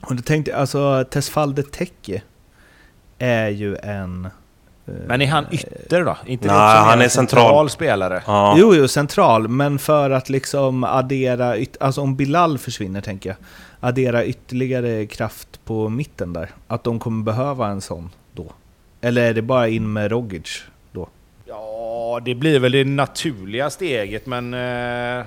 Och 0.00 0.16
då 0.16 0.22
tänkte 0.22 0.50
jag, 0.50 0.60
alltså 0.60 1.04
Tesfalde 1.10 1.62
Tecke 1.62 2.22
är 3.18 3.48
ju 3.48 3.76
en 3.76 4.28
men 5.06 5.22
är 5.22 5.26
han 5.26 5.46
ytter 5.50 6.04
då? 6.04 6.16
Inte 6.26 6.46
Nej, 6.46 6.56
han 6.56 7.00
är 7.00 7.08
central. 7.08 7.42
central 7.42 7.70
spelare. 7.70 8.22
Ja. 8.26 8.54
Jo, 8.58 8.74
jo, 8.74 8.88
central. 8.88 9.48
Men 9.48 9.78
för 9.78 10.10
att 10.10 10.28
liksom 10.28 10.84
addera... 10.84 11.56
Alltså 11.80 12.00
om 12.00 12.16
Bilal 12.16 12.58
försvinner, 12.58 13.00
tänker 13.00 13.30
jag. 13.30 13.36
Addera 13.80 14.24
ytterligare 14.24 15.06
kraft 15.06 15.60
på 15.64 15.88
mitten 15.88 16.32
där. 16.32 16.50
Att 16.66 16.84
de 16.84 16.98
kommer 16.98 17.24
behöva 17.24 17.66
en 17.66 17.80
sån 17.80 18.10
då. 18.32 18.46
Eller 19.00 19.22
är 19.22 19.34
det 19.34 19.42
bara 19.42 19.68
in 19.68 19.92
med 19.92 20.10
Rogic 20.10 20.62
då? 20.92 21.08
Ja, 21.46 22.20
det 22.24 22.34
blir 22.34 22.58
väl 22.58 22.72
det 22.72 22.84
naturliga 22.84 23.70
steget, 23.70 24.26
men... 24.26 24.54
Eh, 24.54 25.26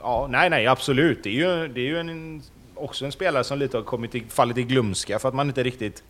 ja, 0.00 0.26
nej, 0.30 0.50
nej, 0.50 0.66
absolut. 0.66 1.24
Det 1.24 1.28
är 1.28 1.32
ju, 1.32 1.68
det 1.68 1.80
är 1.80 1.86
ju 1.86 1.98
en, 1.98 2.42
också 2.74 3.04
en 3.04 3.12
spelare 3.12 3.44
som 3.44 3.58
lite 3.58 3.76
har 3.76 3.84
kommit 3.84 4.14
i, 4.14 4.24
fallit 4.28 4.58
i 4.58 4.62
glömska 4.62 5.18
för 5.18 5.28
att 5.28 5.34
man 5.34 5.48
inte 5.48 5.62
riktigt 5.62 6.02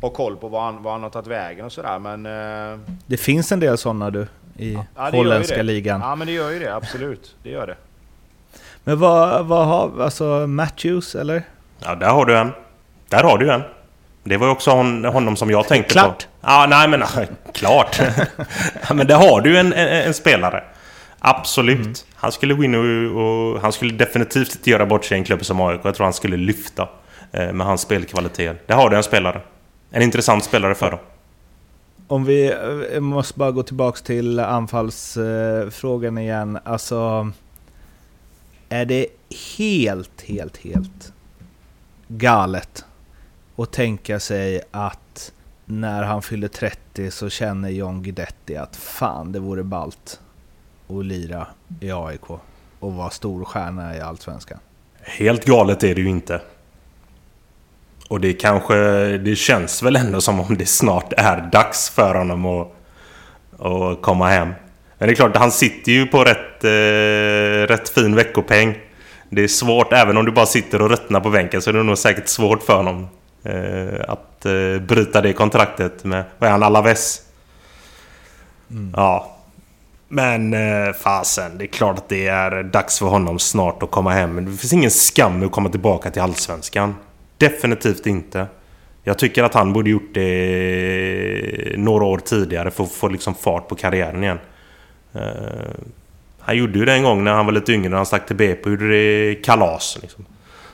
ha 0.00 0.10
koll 0.10 0.36
på 0.36 0.48
vad 0.48 0.62
han, 0.62 0.82
vad 0.82 0.92
han 0.92 1.02
har 1.02 1.10
tagit 1.10 1.26
vägen 1.26 1.64
och 1.64 1.72
sådär 1.72 1.98
men... 1.98 2.26
Eh... 2.26 2.78
Det 3.06 3.16
finns 3.16 3.52
en 3.52 3.60
del 3.60 3.78
sådana 3.78 4.10
du, 4.10 4.26
i 4.56 4.78
ja, 4.96 5.10
holländska 5.10 5.62
ligan. 5.62 6.00
Ja 6.00 6.14
men 6.14 6.26
det 6.26 6.32
gör 6.32 6.50
ju 6.50 6.58
det, 6.58 6.74
absolut. 6.74 7.34
Det 7.42 7.50
gör 7.50 7.66
det. 7.66 7.76
Men 8.84 8.98
vad, 8.98 9.46
vad 9.46 9.66
har, 9.66 10.02
alltså 10.02 10.46
Matthews 10.46 11.14
eller? 11.14 11.42
Ja 11.78 11.94
där 11.94 12.10
har 12.10 12.24
du 12.24 12.38
en. 12.38 12.52
Där 13.08 13.22
har 13.22 13.38
du 13.38 13.52
en. 13.52 13.62
Det 14.24 14.36
var 14.36 14.46
ju 14.46 14.52
också 14.52 14.70
hon, 14.70 15.04
honom 15.04 15.36
som 15.36 15.50
jag 15.50 15.68
tänkte 15.68 15.92
klart. 15.92 16.18
på. 16.18 16.48
Ja, 16.48 16.66
nej 16.68 16.88
men 16.88 17.02
klart. 17.52 18.00
ja, 18.88 18.94
men 18.94 19.06
där 19.06 19.16
har 19.16 19.40
du 19.40 19.58
en, 19.58 19.72
en, 19.72 19.88
en 19.88 20.14
spelare. 20.14 20.64
Absolut. 21.18 21.80
Mm. 21.80 21.94
Han 22.14 22.32
skulle 22.32 22.54
gå 22.54 22.64
in 22.64 22.74
och, 22.74 23.22
och, 23.22 23.60
Han 23.60 23.72
skulle 23.72 23.92
definitivt 23.92 24.54
inte 24.54 24.70
göra 24.70 24.86
bort 24.86 25.04
sig 25.04 25.16
i 25.16 25.18
en 25.18 25.24
klubb 25.24 25.44
som 25.44 25.60
AIK. 25.60 25.80
Jag 25.84 25.94
tror 25.94 26.04
han 26.04 26.12
skulle 26.12 26.36
lyfta. 26.36 26.88
Eh, 27.32 27.52
med 27.52 27.66
hans 27.66 27.80
spelkvaliteter. 27.80 28.56
Där 28.66 28.74
har 28.74 28.90
du 28.90 28.96
en 28.96 29.02
spelare. 29.02 29.40
En 29.90 30.02
intressant 30.02 30.44
spelare 30.44 30.74
för 30.74 30.90
dem. 30.90 31.00
Om 32.08 32.24
vi 32.24 32.52
eh, 32.92 33.00
måste 33.00 33.38
bara 33.38 33.50
gå 33.50 33.62
tillbaks 33.62 34.02
till 34.02 34.40
anfallsfrågan 34.40 36.18
igen. 36.18 36.58
Alltså... 36.64 37.32
Är 38.68 38.84
det 38.84 39.06
helt, 39.58 40.22
helt, 40.22 40.56
helt 40.56 41.12
galet 42.08 42.84
att 43.56 43.72
tänka 43.72 44.20
sig 44.20 44.62
att 44.70 45.32
när 45.64 46.02
han 46.02 46.22
fyller 46.22 46.48
30 46.48 47.10
så 47.10 47.28
känner 47.28 47.68
John 47.68 48.02
Guidetti 48.02 48.56
att 48.56 48.76
fan 48.76 49.32
det 49.32 49.38
vore 49.38 49.62
balt 49.62 50.20
att 50.88 51.04
lira 51.04 51.46
i 51.80 51.90
AIK 51.90 52.30
och 52.78 52.94
vara 52.94 53.10
stor 53.10 53.44
stjärna 53.44 53.96
i 53.96 54.00
Allsvenskan? 54.00 54.58
Helt 55.00 55.44
galet 55.44 55.84
är 55.84 55.94
det 55.94 56.00
ju 56.00 56.08
inte. 56.08 56.40
Och 58.08 58.20
det 58.20 58.32
kanske... 58.32 58.74
Det 59.18 59.36
känns 59.36 59.82
väl 59.82 59.96
ändå 59.96 60.20
som 60.20 60.40
om 60.40 60.56
det 60.58 60.66
snart 60.66 61.12
är 61.16 61.48
dags 61.52 61.90
för 61.90 62.14
honom 62.14 62.46
att, 62.46 62.72
att 63.60 64.02
komma 64.02 64.28
hem. 64.28 64.48
Men 64.98 65.08
det 65.08 65.12
är 65.12 65.14
klart, 65.14 65.36
han 65.36 65.52
sitter 65.52 65.92
ju 65.92 66.06
på 66.06 66.24
rätt, 66.24 66.64
eh, 66.64 67.74
rätt 67.74 67.88
fin 67.88 68.14
veckopeng. 68.14 68.78
Det 69.30 69.44
är 69.44 69.48
svårt, 69.48 69.92
även 69.92 70.16
om 70.16 70.24
du 70.24 70.32
bara 70.32 70.46
sitter 70.46 70.82
och 70.82 70.90
ruttnar 70.90 71.20
på 71.20 71.30
bänken 71.30 71.62
så 71.62 71.70
är 71.70 71.74
det 71.74 71.82
nog 71.82 71.98
säkert 71.98 72.28
svårt 72.28 72.62
för 72.62 72.76
honom 72.76 73.08
eh, 73.42 74.00
att 74.08 74.46
eh, 74.46 74.80
bryta 74.80 75.20
det 75.20 75.32
kontraktet 75.32 76.04
med, 76.04 76.24
vad 76.38 76.48
är 76.48 76.52
han, 76.52 76.62
Alaves? 76.62 77.22
Mm. 78.70 78.92
Ja. 78.96 79.32
Men 80.08 80.54
eh, 80.54 80.92
fasen, 80.92 81.58
det 81.58 81.64
är 81.64 81.68
klart 81.68 81.98
att 81.98 82.08
det 82.08 82.26
är 82.26 82.62
dags 82.62 82.98
för 82.98 83.06
honom 83.06 83.38
snart 83.38 83.82
att 83.82 83.90
komma 83.90 84.10
hem. 84.10 84.34
Men 84.34 84.44
det 84.44 84.56
finns 84.56 84.72
ingen 84.72 84.90
skam 84.90 85.38
med 85.38 85.46
att 85.46 85.52
komma 85.52 85.68
tillbaka 85.68 86.10
till 86.10 86.22
Allsvenskan. 86.22 86.94
Definitivt 87.38 88.06
inte. 88.06 88.46
Jag 89.02 89.18
tycker 89.18 89.44
att 89.44 89.54
han 89.54 89.72
borde 89.72 89.90
gjort 89.90 90.14
det 90.14 91.74
några 91.76 92.04
år 92.04 92.18
tidigare 92.18 92.70
för 92.70 92.84
att 92.84 92.92
få 92.92 93.08
liksom 93.08 93.34
fart 93.34 93.68
på 93.68 93.74
karriären 93.74 94.24
igen. 94.24 94.38
Uh, 95.16 95.22
han 96.40 96.56
gjorde 96.56 96.78
ju 96.78 96.84
det 96.84 96.92
en 96.92 97.02
gång 97.02 97.24
när 97.24 97.32
han 97.32 97.46
var 97.46 97.52
lite 97.52 97.72
yngre, 97.72 97.88
när 97.88 97.96
han 97.96 98.06
stack 98.06 98.26
till 98.26 98.36
BP 98.36 98.62
och 98.62 98.70
gjorde 98.70 98.88
det 98.88 99.34
kalas. 99.34 99.98
Liksom. 100.02 100.24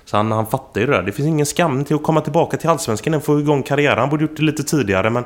Så 0.04 0.16
han, 0.16 0.32
han 0.32 0.46
fattar 0.46 0.80
ju 0.80 0.86
det 0.86 0.92
där. 0.92 1.02
Det 1.02 1.12
finns 1.12 1.28
ingen 1.28 1.46
skam 1.46 1.84
till 1.84 1.96
att 1.96 2.02
komma 2.02 2.20
tillbaka 2.20 2.56
till 2.56 2.68
Allsvenskan 2.68 3.14
och 3.14 3.24
få 3.24 3.40
igång 3.40 3.62
karriären. 3.62 3.98
Han 3.98 4.10
borde 4.10 4.24
gjort 4.24 4.36
det 4.36 4.42
lite 4.42 4.62
tidigare 4.62 5.10
men... 5.10 5.24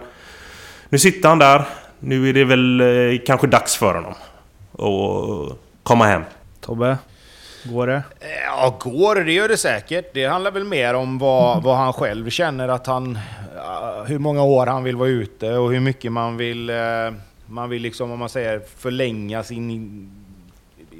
Nu 0.88 0.99
sitter 0.99 1.28
han 1.28 1.38
där. 1.38 1.64
Nu 2.00 2.28
är 2.28 2.33
det 2.33 2.45
väl 2.45 2.81
eh, 2.81 3.21
kanske 3.26 3.47
dags 3.47 3.76
för 3.76 3.95
honom. 3.95 4.14
Att 4.73 5.59
komma 5.83 6.07
hem. 6.07 6.23
Tobbe? 6.61 6.99
Går 7.73 7.87
det? 7.87 8.03
Ja, 8.47 8.77
går 8.81 9.15
det 9.15 9.33
gör 9.33 9.49
det 9.49 9.57
säkert. 9.57 10.15
Det 10.15 10.27
handlar 10.27 10.51
väl 10.51 10.65
mer 10.65 10.95
om 10.95 11.19
vad, 11.19 11.63
vad 11.63 11.77
han 11.77 11.93
själv 11.93 12.31
känner 12.31 12.69
att 12.69 12.87
han... 12.87 13.19
Hur 14.07 14.19
många 14.19 14.43
år 14.43 14.67
han 14.67 14.85
vill 14.85 14.97
vara 14.97 15.09
ute 15.09 15.53
och 15.53 15.73
hur 15.73 15.81
mycket 15.81 16.13
man 16.13 16.37
vill... 16.37 16.71
Eh, 16.71 16.77
man 17.47 17.71
vill 17.71 17.83
liksom, 17.83 18.11
om 18.11 18.19
man 18.19 18.29
säger, 18.29 18.63
förlänga 18.77 19.43
sin 19.43 20.11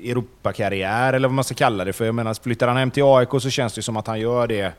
Europakarriär, 0.05 1.13
eller 1.13 1.29
vad 1.29 1.35
man 1.35 1.45
ska 1.45 1.55
kalla 1.55 1.85
det. 1.85 1.93
För 1.93 2.05
jag 2.05 2.15
menar, 2.15 2.35
flyttar 2.43 2.69
han 2.69 2.77
hem 2.77 2.91
till 2.91 3.03
AIK 3.07 3.29
så 3.31 3.51
känns 3.51 3.75
det 3.75 3.83
som 3.83 3.97
att 3.97 4.07
han 4.07 4.21
gör 4.21 4.47
det, 4.47 4.73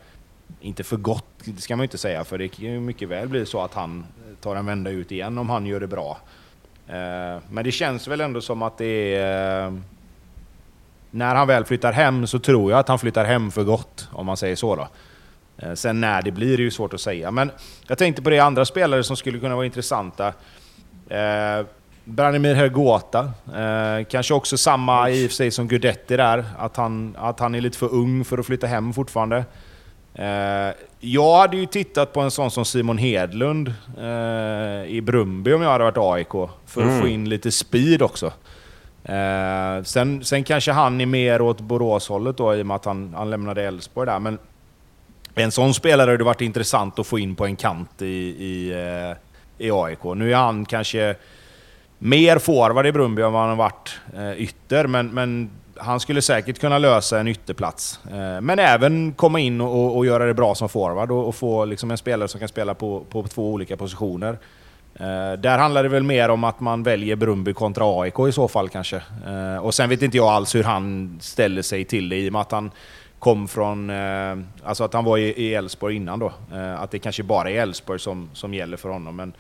inte 0.62 0.84
för 0.84 0.98
gott, 0.98 1.26
det 1.46 1.62
ska 1.62 1.76
man 1.76 1.84
ju 1.84 1.86
inte 1.86 1.98
säga, 1.98 2.24
för 2.24 2.38
det 2.38 2.48
kan 2.48 2.66
ju 2.66 2.80
mycket 2.80 3.10
väl 3.10 3.28
bli 3.28 3.46
så 3.46 3.62
att 3.62 3.74
han 3.74 4.06
tar 4.42 4.56
en 4.56 4.66
vända 4.66 4.90
ut 4.90 5.12
igen 5.12 5.38
om 5.38 5.50
han 5.50 5.66
gör 5.66 5.80
det 5.80 5.88
bra. 5.88 6.18
Eh, 6.88 7.42
men 7.50 7.64
det 7.64 7.72
känns 7.72 8.08
väl 8.08 8.22
ändå 8.22 8.42
som 8.42 8.62
att 8.62 8.78
det 8.78 9.16
är... 9.16 9.82
När 11.18 11.36
han 11.36 11.48
väl 11.48 11.66
flyttar 11.66 11.92
hem 11.92 12.28
så 12.28 12.40
tror 12.40 12.72
jag 12.72 12.80
att 12.80 12.88
han 12.88 13.00
flyttar 13.00 13.26
hem 13.26 13.52
för 13.52 13.64
gott, 13.64 14.10
om 14.12 14.26
man 14.26 14.38
säger 14.38 14.56
så 14.56 14.76
då. 14.76 14.88
Eh, 15.58 15.74
sen 15.74 16.02
när 16.02 16.22
det 16.22 16.32
blir 16.32 16.54
är 16.54 16.64
ju 16.64 16.72
svårt 16.72 16.94
att 16.94 17.02
säga. 17.02 17.32
Men 17.32 17.52
jag 17.88 17.98
tänkte 17.98 18.22
på 18.22 18.30
det 18.30 18.40
andra 18.40 18.66
spelare 18.66 19.04
som 19.04 19.18
skulle 19.18 19.40
kunna 19.40 19.56
vara 19.56 19.66
intressanta. 19.66 20.28
Eh, 21.10 21.66
Branimir 22.04 22.56
Hergota. 22.56 23.32
Eh, 23.56 24.06
kanske 24.06 24.34
också 24.34 24.58
samma 24.58 25.10
i 25.10 25.26
och 25.26 25.30
för 25.30 25.36
sig 25.36 25.52
som 25.52 25.68
Gudetti 25.68 26.18
där. 26.18 26.46
Att 26.58 26.78
han, 26.78 27.16
att 27.20 27.40
han 27.40 27.56
är 27.56 27.62
lite 27.62 27.78
för 27.78 27.94
ung 27.94 28.26
för 28.26 28.38
att 28.38 28.46
flytta 28.46 28.68
hem 28.68 28.94
fortfarande. 28.94 29.46
Eh, 30.14 30.76
jag 31.00 31.38
hade 31.38 31.58
ju 31.58 31.66
tittat 31.66 32.14
på 32.14 32.22
en 32.22 32.32
sån 32.32 32.52
som 32.52 32.66
Simon 32.66 32.98
Hedlund 32.98 33.74
eh, 34.00 34.92
i 34.92 35.02
Brumby 35.02 35.54
om 35.54 35.62
jag 35.62 35.70
hade 35.70 35.84
varit 35.84 35.98
AIK. 35.98 36.50
För 36.66 36.82
att 36.82 36.88
mm. 36.88 37.02
få 37.02 37.08
in 37.08 37.30
lite 37.30 37.52
speed 37.52 38.02
också. 38.02 38.32
Eh, 39.08 39.84
sen, 39.84 40.24
sen 40.24 40.44
kanske 40.44 40.72
han 40.72 41.02
är 41.02 41.06
mer 41.06 41.42
åt 41.42 41.62
Boråshållet 41.62 42.38
då 42.38 42.56
i 42.56 42.62
och 42.62 42.66
med 42.66 42.76
att 42.76 42.86
han, 42.86 43.14
han 43.18 43.30
lämnade 43.30 43.64
Elfsborg 43.64 44.06
där. 44.08 44.20
Men 44.20 44.38
en 45.36 45.52
sån 45.52 45.74
spelare 45.74 46.12
hade 46.12 46.24
varit 46.24 46.42
intressant 46.42 47.00
att 47.00 47.08
få 47.08 47.20
in 47.20 47.36
på 47.36 47.46
en 47.46 47.56
kant 47.56 48.02
i, 48.02 48.06
i, 48.06 48.72
eh, 48.72 49.18
i 49.68 49.72
AIK. 49.72 50.04
Nu 50.04 50.32
är 50.32 50.36
han 50.36 50.66
kanske 50.66 51.16
mer 51.98 52.40
forward 52.40 52.86
i 52.86 52.92
Brumby 52.92 53.22
än 53.22 53.32
vad 53.32 53.42
han 53.42 53.50
har 53.50 53.58
varit 53.58 54.00
eh, 54.16 54.42
ytter, 54.42 54.88
men, 54.88 55.08
men 55.08 55.50
han 55.76 56.00
skulle 56.00 56.22
säkert 56.22 56.60
kunna 56.60 56.78
lösa 56.78 57.20
en 57.20 57.28
ytterplats. 57.28 58.00
Eh, 58.12 58.42
men 58.42 58.60
även 58.60 59.14
komma 59.14 59.40
in 59.40 59.62
och, 59.62 59.98
och, 59.98 60.06
göra 60.06 60.26
det 60.26 60.34
bra 60.34 60.56
som 60.56 60.70
forward 60.70 61.12
och, 61.12 61.28
och 61.28 61.36
få 61.36 61.66
liksom 61.66 61.92
en 61.92 61.98
spelare 61.98 62.28
som 62.28 62.40
kan 62.40 62.50
spela 62.50 62.74
på, 62.74 63.04
på 63.10 63.24
två 63.24 63.54
olika 63.54 63.78
positioner. 63.78 64.38
Eh, 65.00 65.40
där 65.40 65.58
handlar 65.58 65.84
det 65.84 65.90
väl 65.90 66.04
mer 66.04 66.30
om 66.30 66.44
att 66.44 66.60
man 66.60 66.84
väljer 66.84 67.16
Brumby 67.16 67.54
kontra 67.54 68.02
AIK 68.02 68.20
i 68.30 68.32
så 68.32 68.48
fall 68.48 68.70
kanske. 68.70 69.02
Eh, 69.28 69.58
och 69.58 69.74
sen 69.74 69.90
vet 69.90 70.02
inte 70.02 70.18
jag 70.18 70.28
alls 70.28 70.56
hur 70.56 70.64
han 70.64 71.18
ställer 71.22 71.62
sig 71.62 71.86
till 71.86 72.10
det 72.10 72.16
i 72.16 72.30
och 72.30 72.34
med 72.34 72.42
att 72.42 72.52
han 72.52 72.72
kom 73.20 73.48
från... 73.48 73.90
Eh, 73.90 74.38
alltså 74.64 74.84
att 74.84 74.94
han 74.94 75.06
var 75.06 75.18
i 75.18 75.54
Elfsborg 75.54 75.96
innan 75.96 76.20
då. 76.20 76.34
Att 76.78 76.92
det 76.92 77.00
kanske 77.00 77.24
bara 77.24 77.50
är 77.50 77.62
Elfsborg 77.62 78.00
som, 78.00 78.30
som 78.34 78.54
gäller 78.54 78.78
för 78.78 78.90
honom. 78.90 79.16
Men 79.16 79.34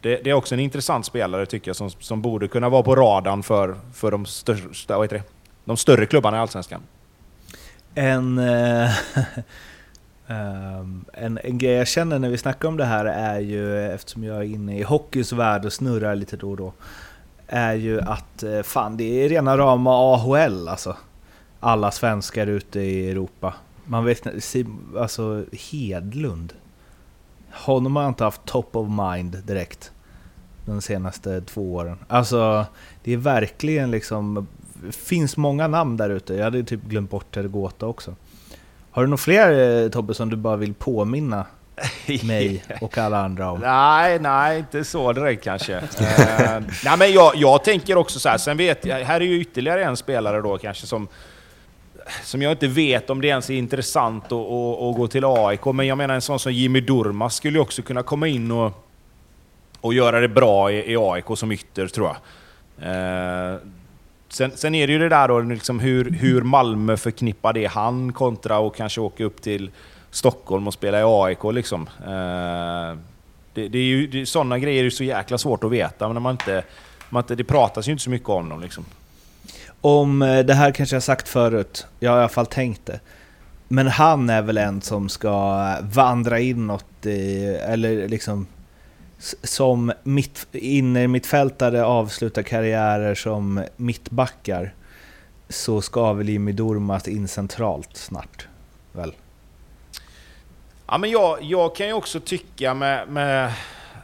det, 0.00 0.20
det, 0.24 0.30
är 0.30 0.32
också 0.32 0.54
en 0.54 0.60
intressant 0.60 1.06
spelare 1.06 1.46
tycker 1.46 1.68
jag, 1.68 1.76
som, 1.76 1.90
som 1.90 2.22
borde 2.22 2.48
kunna 2.48 2.68
vara 2.68 2.82
på 2.82 2.96
radarn 2.96 3.42
för, 3.42 3.76
för 3.94 4.10
de, 4.10 4.26
största, 4.26 4.96
vad 4.96 5.04
heter 5.04 5.16
det? 5.16 5.22
de 5.68 5.76
större 5.76 6.06
klubbarna 6.06 6.36
i 6.36 6.40
Allsvenskan. 6.40 6.80
En, 7.94 8.38
eh, 8.38 8.90
Um, 10.30 11.04
en, 11.12 11.38
en 11.42 11.58
grej 11.58 11.72
jag 11.72 11.88
känner 11.88 12.18
när 12.18 12.28
vi 12.28 12.38
snackar 12.38 12.68
om 12.68 12.76
det 12.76 12.84
här 12.84 13.04
är 13.04 13.40
ju, 13.40 13.86
eftersom 13.86 14.24
jag 14.24 14.36
är 14.36 14.42
inne 14.42 14.78
i 14.78 14.82
hockeyns 14.82 15.32
värld 15.32 15.64
och 15.64 15.72
snurrar 15.72 16.14
lite 16.14 16.36
då 16.36 16.50
och 16.50 16.56
då, 16.56 16.72
är 17.46 17.74
ju 17.74 18.00
att 18.00 18.42
eh, 18.42 18.62
fan 18.62 18.96
det 18.96 19.24
är 19.24 19.28
rena 19.28 19.56
rama 19.56 19.90
AHL 19.90 20.68
alltså 20.68 20.96
alla 21.60 21.90
svenskar 21.90 22.46
ute 22.46 22.80
i 22.80 23.10
Europa. 23.10 23.54
Man 23.84 24.04
vet 24.04 24.26
alltså 24.96 25.44
Hedlund. 25.52 26.52
Honom 27.52 27.96
har 27.96 28.02
jag 28.02 28.10
inte 28.10 28.24
haft 28.24 28.44
top 28.44 28.76
of 28.76 28.88
mind 28.88 29.42
direkt. 29.44 29.92
De 30.64 30.82
senaste 30.82 31.40
två 31.40 31.74
åren. 31.74 31.98
Alltså, 32.08 32.66
det 33.04 33.12
är 33.12 33.16
verkligen 33.16 33.90
liksom... 33.90 34.46
finns 34.90 35.36
många 35.36 35.68
namn 35.68 35.96
där 35.96 36.10
ute. 36.10 36.34
Jag 36.34 36.44
hade 36.44 36.62
typ 36.62 36.82
glömt 36.82 37.10
bort 37.10 37.34
Tergota 37.34 37.86
också. 37.86 38.14
Har 38.98 39.02
du 39.02 39.08
några 39.08 39.18
fler 39.18 39.82
eh, 39.84 39.90
Tobbe 39.90 40.14
som 40.14 40.30
du 40.30 40.36
bara 40.36 40.56
vill 40.56 40.74
påminna 40.74 41.46
mig 42.22 42.64
och 42.80 42.98
alla 42.98 43.24
andra 43.24 43.50
om? 43.50 43.60
Nej, 43.60 44.18
nej, 44.18 44.58
inte 44.58 44.84
så 44.84 45.12
direkt 45.12 45.44
kanske. 45.44 45.76
uh, 45.76 45.82
nej, 46.84 46.98
men 46.98 47.12
jag, 47.12 47.32
jag 47.36 47.64
tänker 47.64 47.96
också 47.96 48.20
så 48.20 48.28
här, 48.28 48.38
sen 48.38 48.56
vet 48.56 48.84
jag, 48.84 48.98
här 48.98 49.20
är 49.20 49.24
ju 49.24 49.40
ytterligare 49.40 49.84
en 49.84 49.96
spelare 49.96 50.40
då 50.40 50.58
kanske 50.58 50.86
som 50.86 51.08
som 52.22 52.42
jag 52.42 52.52
inte 52.52 52.66
vet 52.66 53.10
om 53.10 53.20
det 53.20 53.28
ens 53.28 53.50
är 53.50 53.54
intressant 53.54 54.24
att, 54.24 54.32
att, 54.32 54.82
att, 54.82 54.96
gå 54.96 55.08
till 55.10 55.24
AIK, 55.24 55.64
men 55.64 55.86
jag 55.86 55.98
menar 55.98 56.14
en 56.14 56.22
sån 56.22 56.38
som 56.38 56.52
Jimmy 56.52 56.80
Durmas 56.80 57.34
skulle 57.34 57.58
också 57.58 57.82
kunna 57.82 58.02
komma 58.02 58.28
in 58.28 58.50
och, 58.50 58.88
och 59.80 59.94
göra 59.94 60.20
det 60.20 60.28
bra 60.28 60.72
i, 60.72 60.92
i 60.92 60.96
AIK 60.96 61.24
som 61.34 61.52
ytter, 61.52 61.86
tror 61.86 62.08
jag. 62.08 62.16
Eh, 62.88 63.58
sen, 64.28 64.52
sen, 64.54 64.74
är 64.74 64.86
det 64.86 64.92
ju 64.92 64.98
det 64.98 65.08
där 65.08 65.28
då, 65.28 65.40
liksom 65.40 65.80
hur, 65.80 66.10
hur 66.10 66.42
Malmö 66.42 66.96
förknippar 66.96 67.52
det 67.52 67.66
han 67.66 68.12
kontra 68.12 68.58
och 68.58 68.76
kanske 68.76 69.00
åka 69.00 69.24
upp 69.24 69.42
till 69.42 69.70
Stockholm 70.10 70.66
och 70.66 70.74
spela 70.74 71.00
i 71.00 71.02
AIK 71.04 71.44
liksom. 71.52 71.88
Eh, 72.00 72.98
det, 73.54 73.68
det, 73.68 73.78
är 73.78 73.82
ju, 73.82 74.06
det, 74.06 74.26
sådana 74.26 74.58
grejer 74.58 74.84
är 74.84 74.90
så 74.90 75.04
jäkla 75.04 75.38
svårt 75.38 75.64
att 75.64 75.70
veta, 75.70 76.08
men 76.12 76.22
man 76.22 76.32
inte, 76.32 76.64
man 77.10 77.22
inte, 77.22 77.34
det 77.34 77.44
pratas 77.44 77.88
ju 77.88 77.92
inte 77.92 78.04
så 78.04 78.10
mycket 78.10 78.28
om 78.28 78.48
dem. 78.48 78.60
Liksom. 78.60 78.84
Om, 79.80 80.22
eh, 80.22 80.38
det 80.38 80.54
här 80.54 80.72
kanske 80.72 80.96
jag 80.96 81.02
sagt 81.02 81.28
förut, 81.28 81.86
jag 82.00 82.10
har 82.10 82.18
i 82.18 82.20
alla 82.20 82.28
fall 82.28 82.46
tänkt 82.46 82.86
det. 82.86 83.00
Men 83.68 83.86
han 83.86 84.30
är 84.30 84.42
väl 84.42 84.58
en 84.58 84.80
som 84.80 85.08
ska 85.08 85.28
eh, 85.78 85.84
vandra 85.86 86.40
inåt 86.40 87.06
i, 87.06 87.44
eller 87.44 88.08
liksom 88.08 88.46
som 89.42 89.92
mitt, 90.02 90.46
innermittfältare 90.52 91.84
avslutar 91.84 92.42
karriärer 92.42 93.14
som 93.14 93.64
mittbackar 93.76 94.74
så 95.48 95.80
ska 95.80 96.12
väl 96.12 96.28
Jimmy 96.28 96.52
Durmaz 96.52 97.08
in 97.08 97.28
centralt 97.28 97.96
snart, 97.96 98.48
väl? 98.92 99.12
Ja, 100.86 100.98
men 100.98 101.10
jag, 101.10 101.38
jag 101.42 101.76
kan 101.76 101.86
ju 101.86 101.92
också 101.92 102.20
tycka 102.20 102.74
med, 102.74 103.08
med 103.08 103.52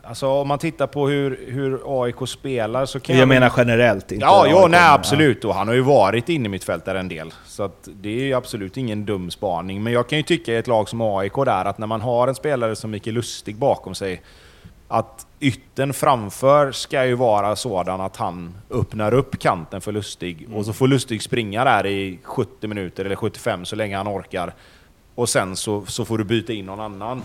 Alltså 0.06 0.28
om 0.28 0.48
man 0.48 0.58
tittar 0.58 0.86
på 0.86 1.08
hur, 1.08 1.44
hur 1.48 2.02
AIK 2.02 2.28
spelar 2.28 2.86
så 2.86 3.00
kan 3.00 3.16
jag... 3.16 3.20
Jag 3.20 3.28
menar 3.28 3.52
generellt, 3.56 4.12
inte 4.12 4.24
Ja, 4.24 4.46
ja 4.48 4.66
nej 4.66 4.80
absolut. 4.82 5.44
Och 5.44 5.54
han 5.54 5.68
har 5.68 5.74
ju 5.74 5.80
varit 5.80 6.28
inne 6.28 6.46
i 6.46 6.48
mitt 6.48 6.66
där 6.66 6.94
en 6.94 7.08
del. 7.08 7.34
Så 7.46 7.62
att 7.62 7.88
det 7.94 8.08
är 8.08 8.24
ju 8.24 8.34
absolut 8.34 8.76
ingen 8.76 9.04
dum 9.04 9.30
spaning. 9.30 9.82
Men 9.82 9.92
jag 9.92 10.08
kan 10.08 10.18
ju 10.18 10.22
tycka 10.22 10.52
i 10.52 10.56
ett 10.56 10.66
lag 10.66 10.88
som 10.88 11.00
AIK 11.00 11.34
där, 11.34 11.64
att 11.64 11.78
när 11.78 11.86
man 11.86 12.00
har 12.00 12.28
en 12.28 12.34
spelare 12.34 12.76
som 12.76 12.90
Mikael 12.90 13.14
Lustig 13.14 13.56
bakom 13.56 13.94
sig, 13.94 14.22
att 14.88 15.26
ytten 15.40 15.92
framför 15.92 16.72
ska 16.72 17.06
ju 17.06 17.14
vara 17.14 17.56
sådan 17.56 18.00
att 18.00 18.16
han 18.16 18.54
öppnar 18.70 19.14
upp 19.14 19.38
kanten 19.38 19.80
för 19.80 19.92
Lustig. 19.92 20.42
Mm. 20.42 20.56
Och 20.56 20.64
så 20.64 20.72
får 20.72 20.88
Lustig 20.88 21.22
springa 21.22 21.64
där 21.64 21.86
i 21.86 22.18
70 22.22 22.66
minuter, 22.66 23.04
eller 23.04 23.16
75, 23.16 23.64
så 23.64 23.76
länge 23.76 23.96
han 23.96 24.08
orkar. 24.08 24.54
Och 25.14 25.28
sen 25.28 25.56
så, 25.56 25.86
så 25.86 26.04
får 26.04 26.18
du 26.18 26.24
byta 26.24 26.52
in 26.52 26.66
någon 26.66 26.80
annan. 26.80 27.22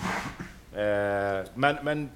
Eh, 0.73 1.45
men, 1.53 1.77
men 1.83 2.09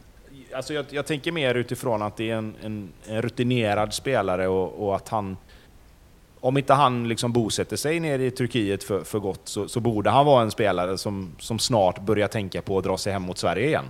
alltså 0.55 0.73
jag, 0.73 0.85
jag, 0.89 1.05
tänker 1.05 1.31
mer 1.31 1.55
utifrån 1.55 2.01
att 2.01 2.17
det 2.17 2.31
är 2.31 2.35
en, 2.35 2.55
en, 2.63 2.89
en 3.07 3.21
rutinerad 3.21 3.93
spelare 3.93 4.47
och, 4.47 4.87
och, 4.87 4.95
att 4.95 5.09
han... 5.09 5.37
Om 6.39 6.57
inte 6.57 6.73
han 6.73 7.07
liksom 7.07 7.33
bosätter 7.33 7.75
sig 7.75 7.99
nere 7.99 8.25
i 8.25 8.31
Turkiet 8.31 8.83
för, 8.83 9.03
för 9.03 9.19
gott 9.19 9.41
så, 9.43 9.67
så, 9.67 9.79
borde 9.79 10.09
han 10.09 10.25
vara 10.25 10.41
en 10.41 10.51
spelare 10.51 10.97
som, 10.97 11.35
som 11.39 11.59
snart 11.59 11.99
börjar 11.99 12.27
tänka 12.27 12.61
på 12.61 12.77
att 12.77 12.83
dra 12.83 12.97
sig 12.97 13.13
hem 13.13 13.21
mot 13.21 13.37
Sverige 13.37 13.67
igen. 13.67 13.85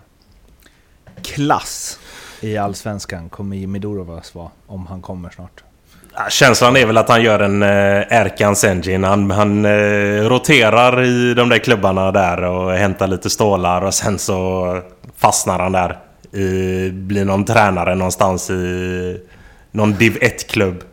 Klass 1.21 1.99
i 2.41 2.57
Allsvenskan 2.57 3.29
kommer 3.29 3.55
Jimmy 3.55 3.79
Durovas 3.79 4.35
vara, 4.35 4.49
om 4.67 4.87
han 4.87 5.01
kommer 5.01 5.29
snart. 5.29 5.63
Känslan 6.29 6.77
är 6.77 6.85
väl 6.85 6.97
att 6.97 7.09
han 7.09 7.23
gör 7.23 7.39
en 7.39 7.63
eh, 7.63 7.69
Erkans 8.09 8.63
Engine. 8.63 9.07
Han, 9.07 9.31
han 9.31 9.65
eh, 9.65 10.29
roterar 10.29 11.03
i 11.03 11.33
de 11.33 11.49
där 11.49 11.57
klubbarna 11.57 12.11
där 12.11 12.43
och 12.43 12.73
hämtar 12.73 13.07
lite 13.07 13.29
stålar 13.29 13.81
och 13.81 13.93
sen 13.93 14.19
så 14.19 14.81
fastnar 15.17 15.59
han 15.59 15.71
där 15.71 15.99
i, 16.31 16.89
blir 16.91 17.25
någon 17.25 17.45
tränare 17.45 17.95
någonstans 17.95 18.49
i 18.49 19.21
någon 19.71 19.93
Div 19.93 20.17
1-klubb. 20.17 20.83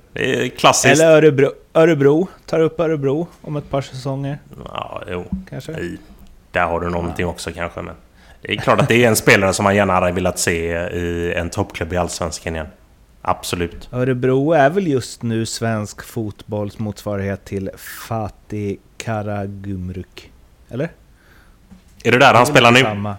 Klassiskt. 0.59 1.00
Eller 1.00 1.16
Örebro. 1.16 1.50
Örebro. 1.74 2.28
Tar 2.46 2.61
upp 2.61 2.80
Örebro 2.80 3.26
om 3.42 3.56
ett 3.56 3.70
par 3.70 3.80
säsonger. 3.80 4.38
Ja, 4.64 5.02
jo. 5.11 5.24
Kanske. 5.50 5.72
I, 5.72 5.98
där 6.52 6.66
har 6.66 6.80
du 6.80 6.90
någonting 6.90 7.26
ja. 7.26 7.30
också 7.30 7.50
kanske. 7.52 7.83
Men 7.83 7.94
det 8.42 8.53
är 8.53 8.57
klart 8.57 8.81
att 8.81 8.88
det 8.88 9.05
är 9.05 9.09
en 9.09 9.16
spelare 9.16 9.53
som 9.53 9.64
man 9.64 9.76
gärna 9.76 9.92
hade 9.92 10.12
velat 10.12 10.38
se 10.38 10.72
i 10.72 11.33
en 11.37 11.50
toppklubb 11.50 11.92
i 11.92 11.96
Allsvenskan 11.96 12.55
igen. 12.55 12.66
Absolut. 13.22 13.88
Örebro 13.92 14.53
är 14.53 14.70
väl 14.70 14.87
just 14.87 15.22
nu 15.22 15.46
svensk 15.46 16.03
fotbolls 16.03 16.79
motsvarighet 16.79 17.44
till 17.44 17.70
Fatih 17.76 18.76
Karagümrük? 18.96 20.33
Eller? 20.70 20.90
Är 22.05 22.12
det 22.12 22.18
där 22.18 22.35
han 22.35 22.46
spelar 22.46 22.72
nu? 22.72 22.81
Samma. 22.81 23.16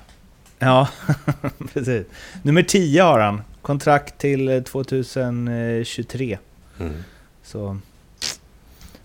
Ja, 0.60 0.88
precis. 1.74 2.06
Nummer 2.42 2.64
10 2.64 3.02
har 3.04 3.20
han. 3.20 3.42
Kontrakt 3.62 4.18
till 4.18 4.64
2023. 4.64 6.38
Mm. 6.80 7.04
Så 7.44 7.78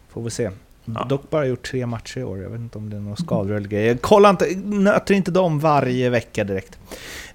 får 0.09 0.23
vi 0.23 0.31
se. 0.31 0.51
Ja. 0.95 1.05
Dock 1.09 1.31
bara 1.31 1.47
gjort 1.47 1.71
tre 1.71 1.87
matcher 1.87 2.19
i 2.19 2.25
år. 2.25 2.39
Jag 2.43 2.51
vet 2.51 2.61
inte 2.61 2.79
om 2.79 2.91
det 2.91 2.97
är 2.97 3.01
några 3.01 3.17
skador 3.17 3.57
eller 3.57 3.69
grejer. 3.69 3.99
Kolla 4.01 4.31
inte, 4.31 4.47
nöter 4.65 5.15
inte 5.15 5.31
dem 5.31 5.59
varje 5.61 6.11
vecka 6.11 6.45
direkt. 6.45 6.79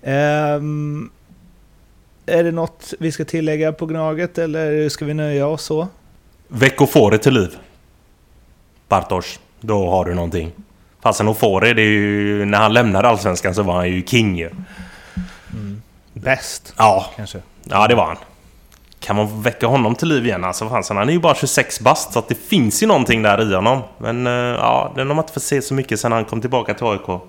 Um, 0.02 1.12
är 2.26 2.44
det 2.44 2.52
något 2.52 2.94
vi 3.00 3.12
ska 3.12 3.26
tillägga 3.26 3.72
på 3.74 3.86
Gnaget 3.86 4.38
eller 4.38 4.90
ska 4.90 5.06
vi 5.06 5.14
nöja 5.14 5.48
oss 5.48 5.64
så? 5.64 5.88
Väck 6.48 6.82
Ofori 6.82 7.18
till 7.18 7.34
liv. 7.34 7.58
Bartosz. 8.88 9.40
Då 9.62 9.90
har 9.90 10.06
du 10.06 10.14
någonting. 10.14 10.52
Fastän 11.02 11.28
Ofori, 11.28 11.74
det 11.74 11.82
är 11.82 11.86
ju... 11.86 12.46
När 12.46 12.58
han 12.58 12.74
lämnade 12.74 13.08
Allsvenskan 13.08 13.56
så 13.56 13.64
var 13.64 13.74
han 13.74 13.90
ju 13.90 14.06
king 14.06 14.38
ju. 14.38 14.50
Bäst, 16.14 16.74
Ja, 16.78 17.06
kanske. 17.16 17.40
ja 17.64 17.88
det 17.88 17.96
var 17.96 18.06
han. 18.06 18.18
Kan 19.02 19.16
man 19.16 19.42
väcka 19.42 19.68
honom 19.68 19.96
till 19.96 20.08
liv 20.08 20.26
igen? 20.26 20.44
Alltså 20.44 20.70
fan, 20.70 20.98
han 20.98 21.10
är 21.10 21.14
ju 21.14 21.20
bara 21.20 21.36
26 21.36 21.80
bast 21.80 22.14
så 22.14 22.20
att 22.20 22.28
det 22.28 22.36
finns 22.36 22.84
ju 22.84 22.88
någonting 22.88 23.22
där 23.22 23.52
i 23.52 23.56
honom. 23.56 23.82
Men 23.98 24.28
eh, 24.28 24.34
ja, 24.34 24.92
den 24.96 25.08
har 25.08 25.16
man 25.16 25.24
inte 25.24 25.34
fått 25.34 25.44
se 25.44 25.62
så 25.62 25.74
mycket 25.74 26.00
sen 26.00 26.12
han 26.12 26.26
kom 26.26 26.42
tillbaka 26.42 26.74
till 26.74 26.86
AIK. 26.86 27.22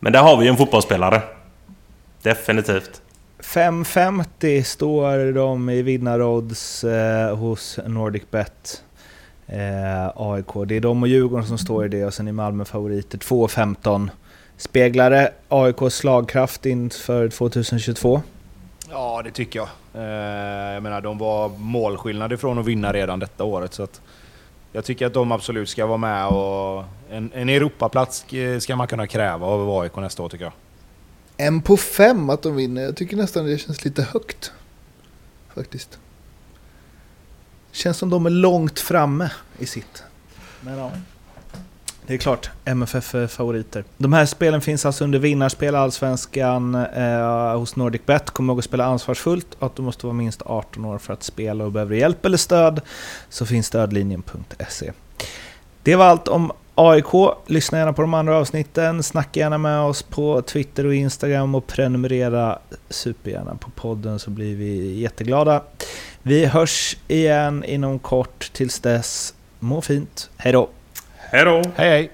Men 0.00 0.12
där 0.12 0.22
har 0.22 0.36
vi 0.36 0.44
ju 0.44 0.50
en 0.50 0.56
fotbollsspelare. 0.56 1.22
Definitivt. 2.22 3.00
5.50 3.40 4.62
står 4.62 5.32
de 5.32 5.70
i 5.70 5.82
vinnarodds 5.82 6.84
eh, 6.84 7.36
hos 7.36 7.78
NordicBet. 7.86 8.82
Eh, 9.46 10.08
AIK. 10.16 10.66
Det 10.66 10.76
är 10.76 10.80
de 10.80 11.02
och 11.02 11.08
Djurgården 11.08 11.46
som 11.46 11.58
står 11.58 11.84
i 11.84 11.88
det 11.88 12.04
och 12.04 12.14
sen 12.14 12.28
är 12.28 12.32
Malmö 12.32 12.64
favoriter 12.64 13.18
2.15. 13.18 14.08
Speglare 14.56 15.32
AIKs 15.48 15.94
slagkraft 15.94 16.66
inför 16.66 17.28
2022? 17.28 18.22
Ja, 18.94 19.22
det 19.24 19.30
tycker 19.30 19.58
jag. 19.58 19.68
Eh, 19.94 20.74
jag 20.74 20.82
menar, 20.82 21.00
de 21.00 21.18
var 21.18 21.48
målskillnad 21.48 22.32
ifrån 22.32 22.58
att 22.58 22.66
vinna 22.66 22.92
redan 22.92 23.18
detta 23.18 23.44
året. 23.44 23.74
Så 23.74 23.82
att 23.82 24.00
jag 24.72 24.84
tycker 24.84 25.06
att 25.06 25.14
de 25.14 25.32
absolut 25.32 25.68
ska 25.68 25.86
vara 25.86 25.98
med 25.98 26.26
och 26.26 26.84
en, 27.10 27.30
en 27.34 27.48
Europaplats 27.48 28.32
eh, 28.32 28.58
ska 28.58 28.76
man 28.76 28.86
kunna 28.86 29.06
kräva 29.06 29.46
av 29.46 29.80
AIK 29.80 29.96
nästa 29.96 30.22
år 30.22 30.28
tycker 30.28 30.44
jag. 30.44 30.52
En 31.36 31.62
på 31.62 31.76
fem 31.76 32.30
att 32.30 32.42
de 32.42 32.56
vinner. 32.56 32.82
Jag 32.82 32.96
tycker 32.96 33.16
nästan 33.16 33.46
det 33.46 33.58
känns 33.58 33.84
lite 33.84 34.02
högt. 34.02 34.52
Faktiskt. 35.54 35.98
Känns 37.72 37.96
som 37.98 38.10
de 38.10 38.26
är 38.26 38.30
långt 38.30 38.80
framme 38.80 39.30
i 39.58 39.66
sitt. 39.66 40.04
Men 40.60 40.78
ja. 40.78 40.90
Det 42.06 42.14
är 42.14 42.18
klart, 42.18 42.50
MFF 42.64 43.14
är 43.14 43.26
favoriter. 43.26 43.84
De 43.98 44.12
här 44.12 44.26
spelen 44.26 44.60
finns 44.60 44.86
alltså 44.86 45.04
under 45.04 45.18
vinnarspel 45.18 45.74
Allsvenskan 45.74 46.74
eh, 46.74 47.58
hos 47.58 47.76
NordicBet. 47.76 48.30
Kom 48.30 48.50
ihåg 48.50 48.58
att 48.58 48.64
spela 48.64 48.84
ansvarsfullt 48.84 49.46
och 49.58 49.66
att 49.66 49.76
du 49.76 49.82
måste 49.82 50.06
vara 50.06 50.14
minst 50.14 50.42
18 50.42 50.84
år 50.84 50.98
för 50.98 51.12
att 51.12 51.22
spela 51.22 51.64
och 51.64 51.72
behöver 51.72 51.90
du 51.90 51.98
hjälp 51.98 52.26
eller 52.26 52.36
stöd 52.36 52.80
så 53.28 53.46
finns 53.46 53.66
stödlinjen.se. 53.66 54.92
Det 55.82 55.96
var 55.96 56.04
allt 56.04 56.28
om 56.28 56.52
AIK. 56.74 57.06
Lyssna 57.46 57.78
gärna 57.78 57.92
på 57.92 58.02
de 58.02 58.14
andra 58.14 58.36
avsnitten. 58.36 59.02
Snacka 59.02 59.40
gärna 59.40 59.58
med 59.58 59.80
oss 59.80 60.02
på 60.02 60.42
Twitter 60.42 60.86
och 60.86 60.94
Instagram 60.94 61.54
och 61.54 61.66
prenumerera 61.66 62.58
supergärna 62.90 63.54
på 63.54 63.70
podden 63.70 64.18
så 64.18 64.30
blir 64.30 64.56
vi 64.56 65.00
jätteglada. 65.00 65.62
Vi 66.22 66.46
hörs 66.46 66.96
igen 67.08 67.64
inom 67.64 67.98
kort. 67.98 68.50
Tills 68.52 68.80
dess, 68.80 69.34
må 69.58 69.80
fint. 69.80 70.30
Hej 70.36 70.52
då! 70.52 70.68
Hej 71.34 71.44
då! 71.44 71.62
Hej 71.76 71.90
hej! 71.90 72.10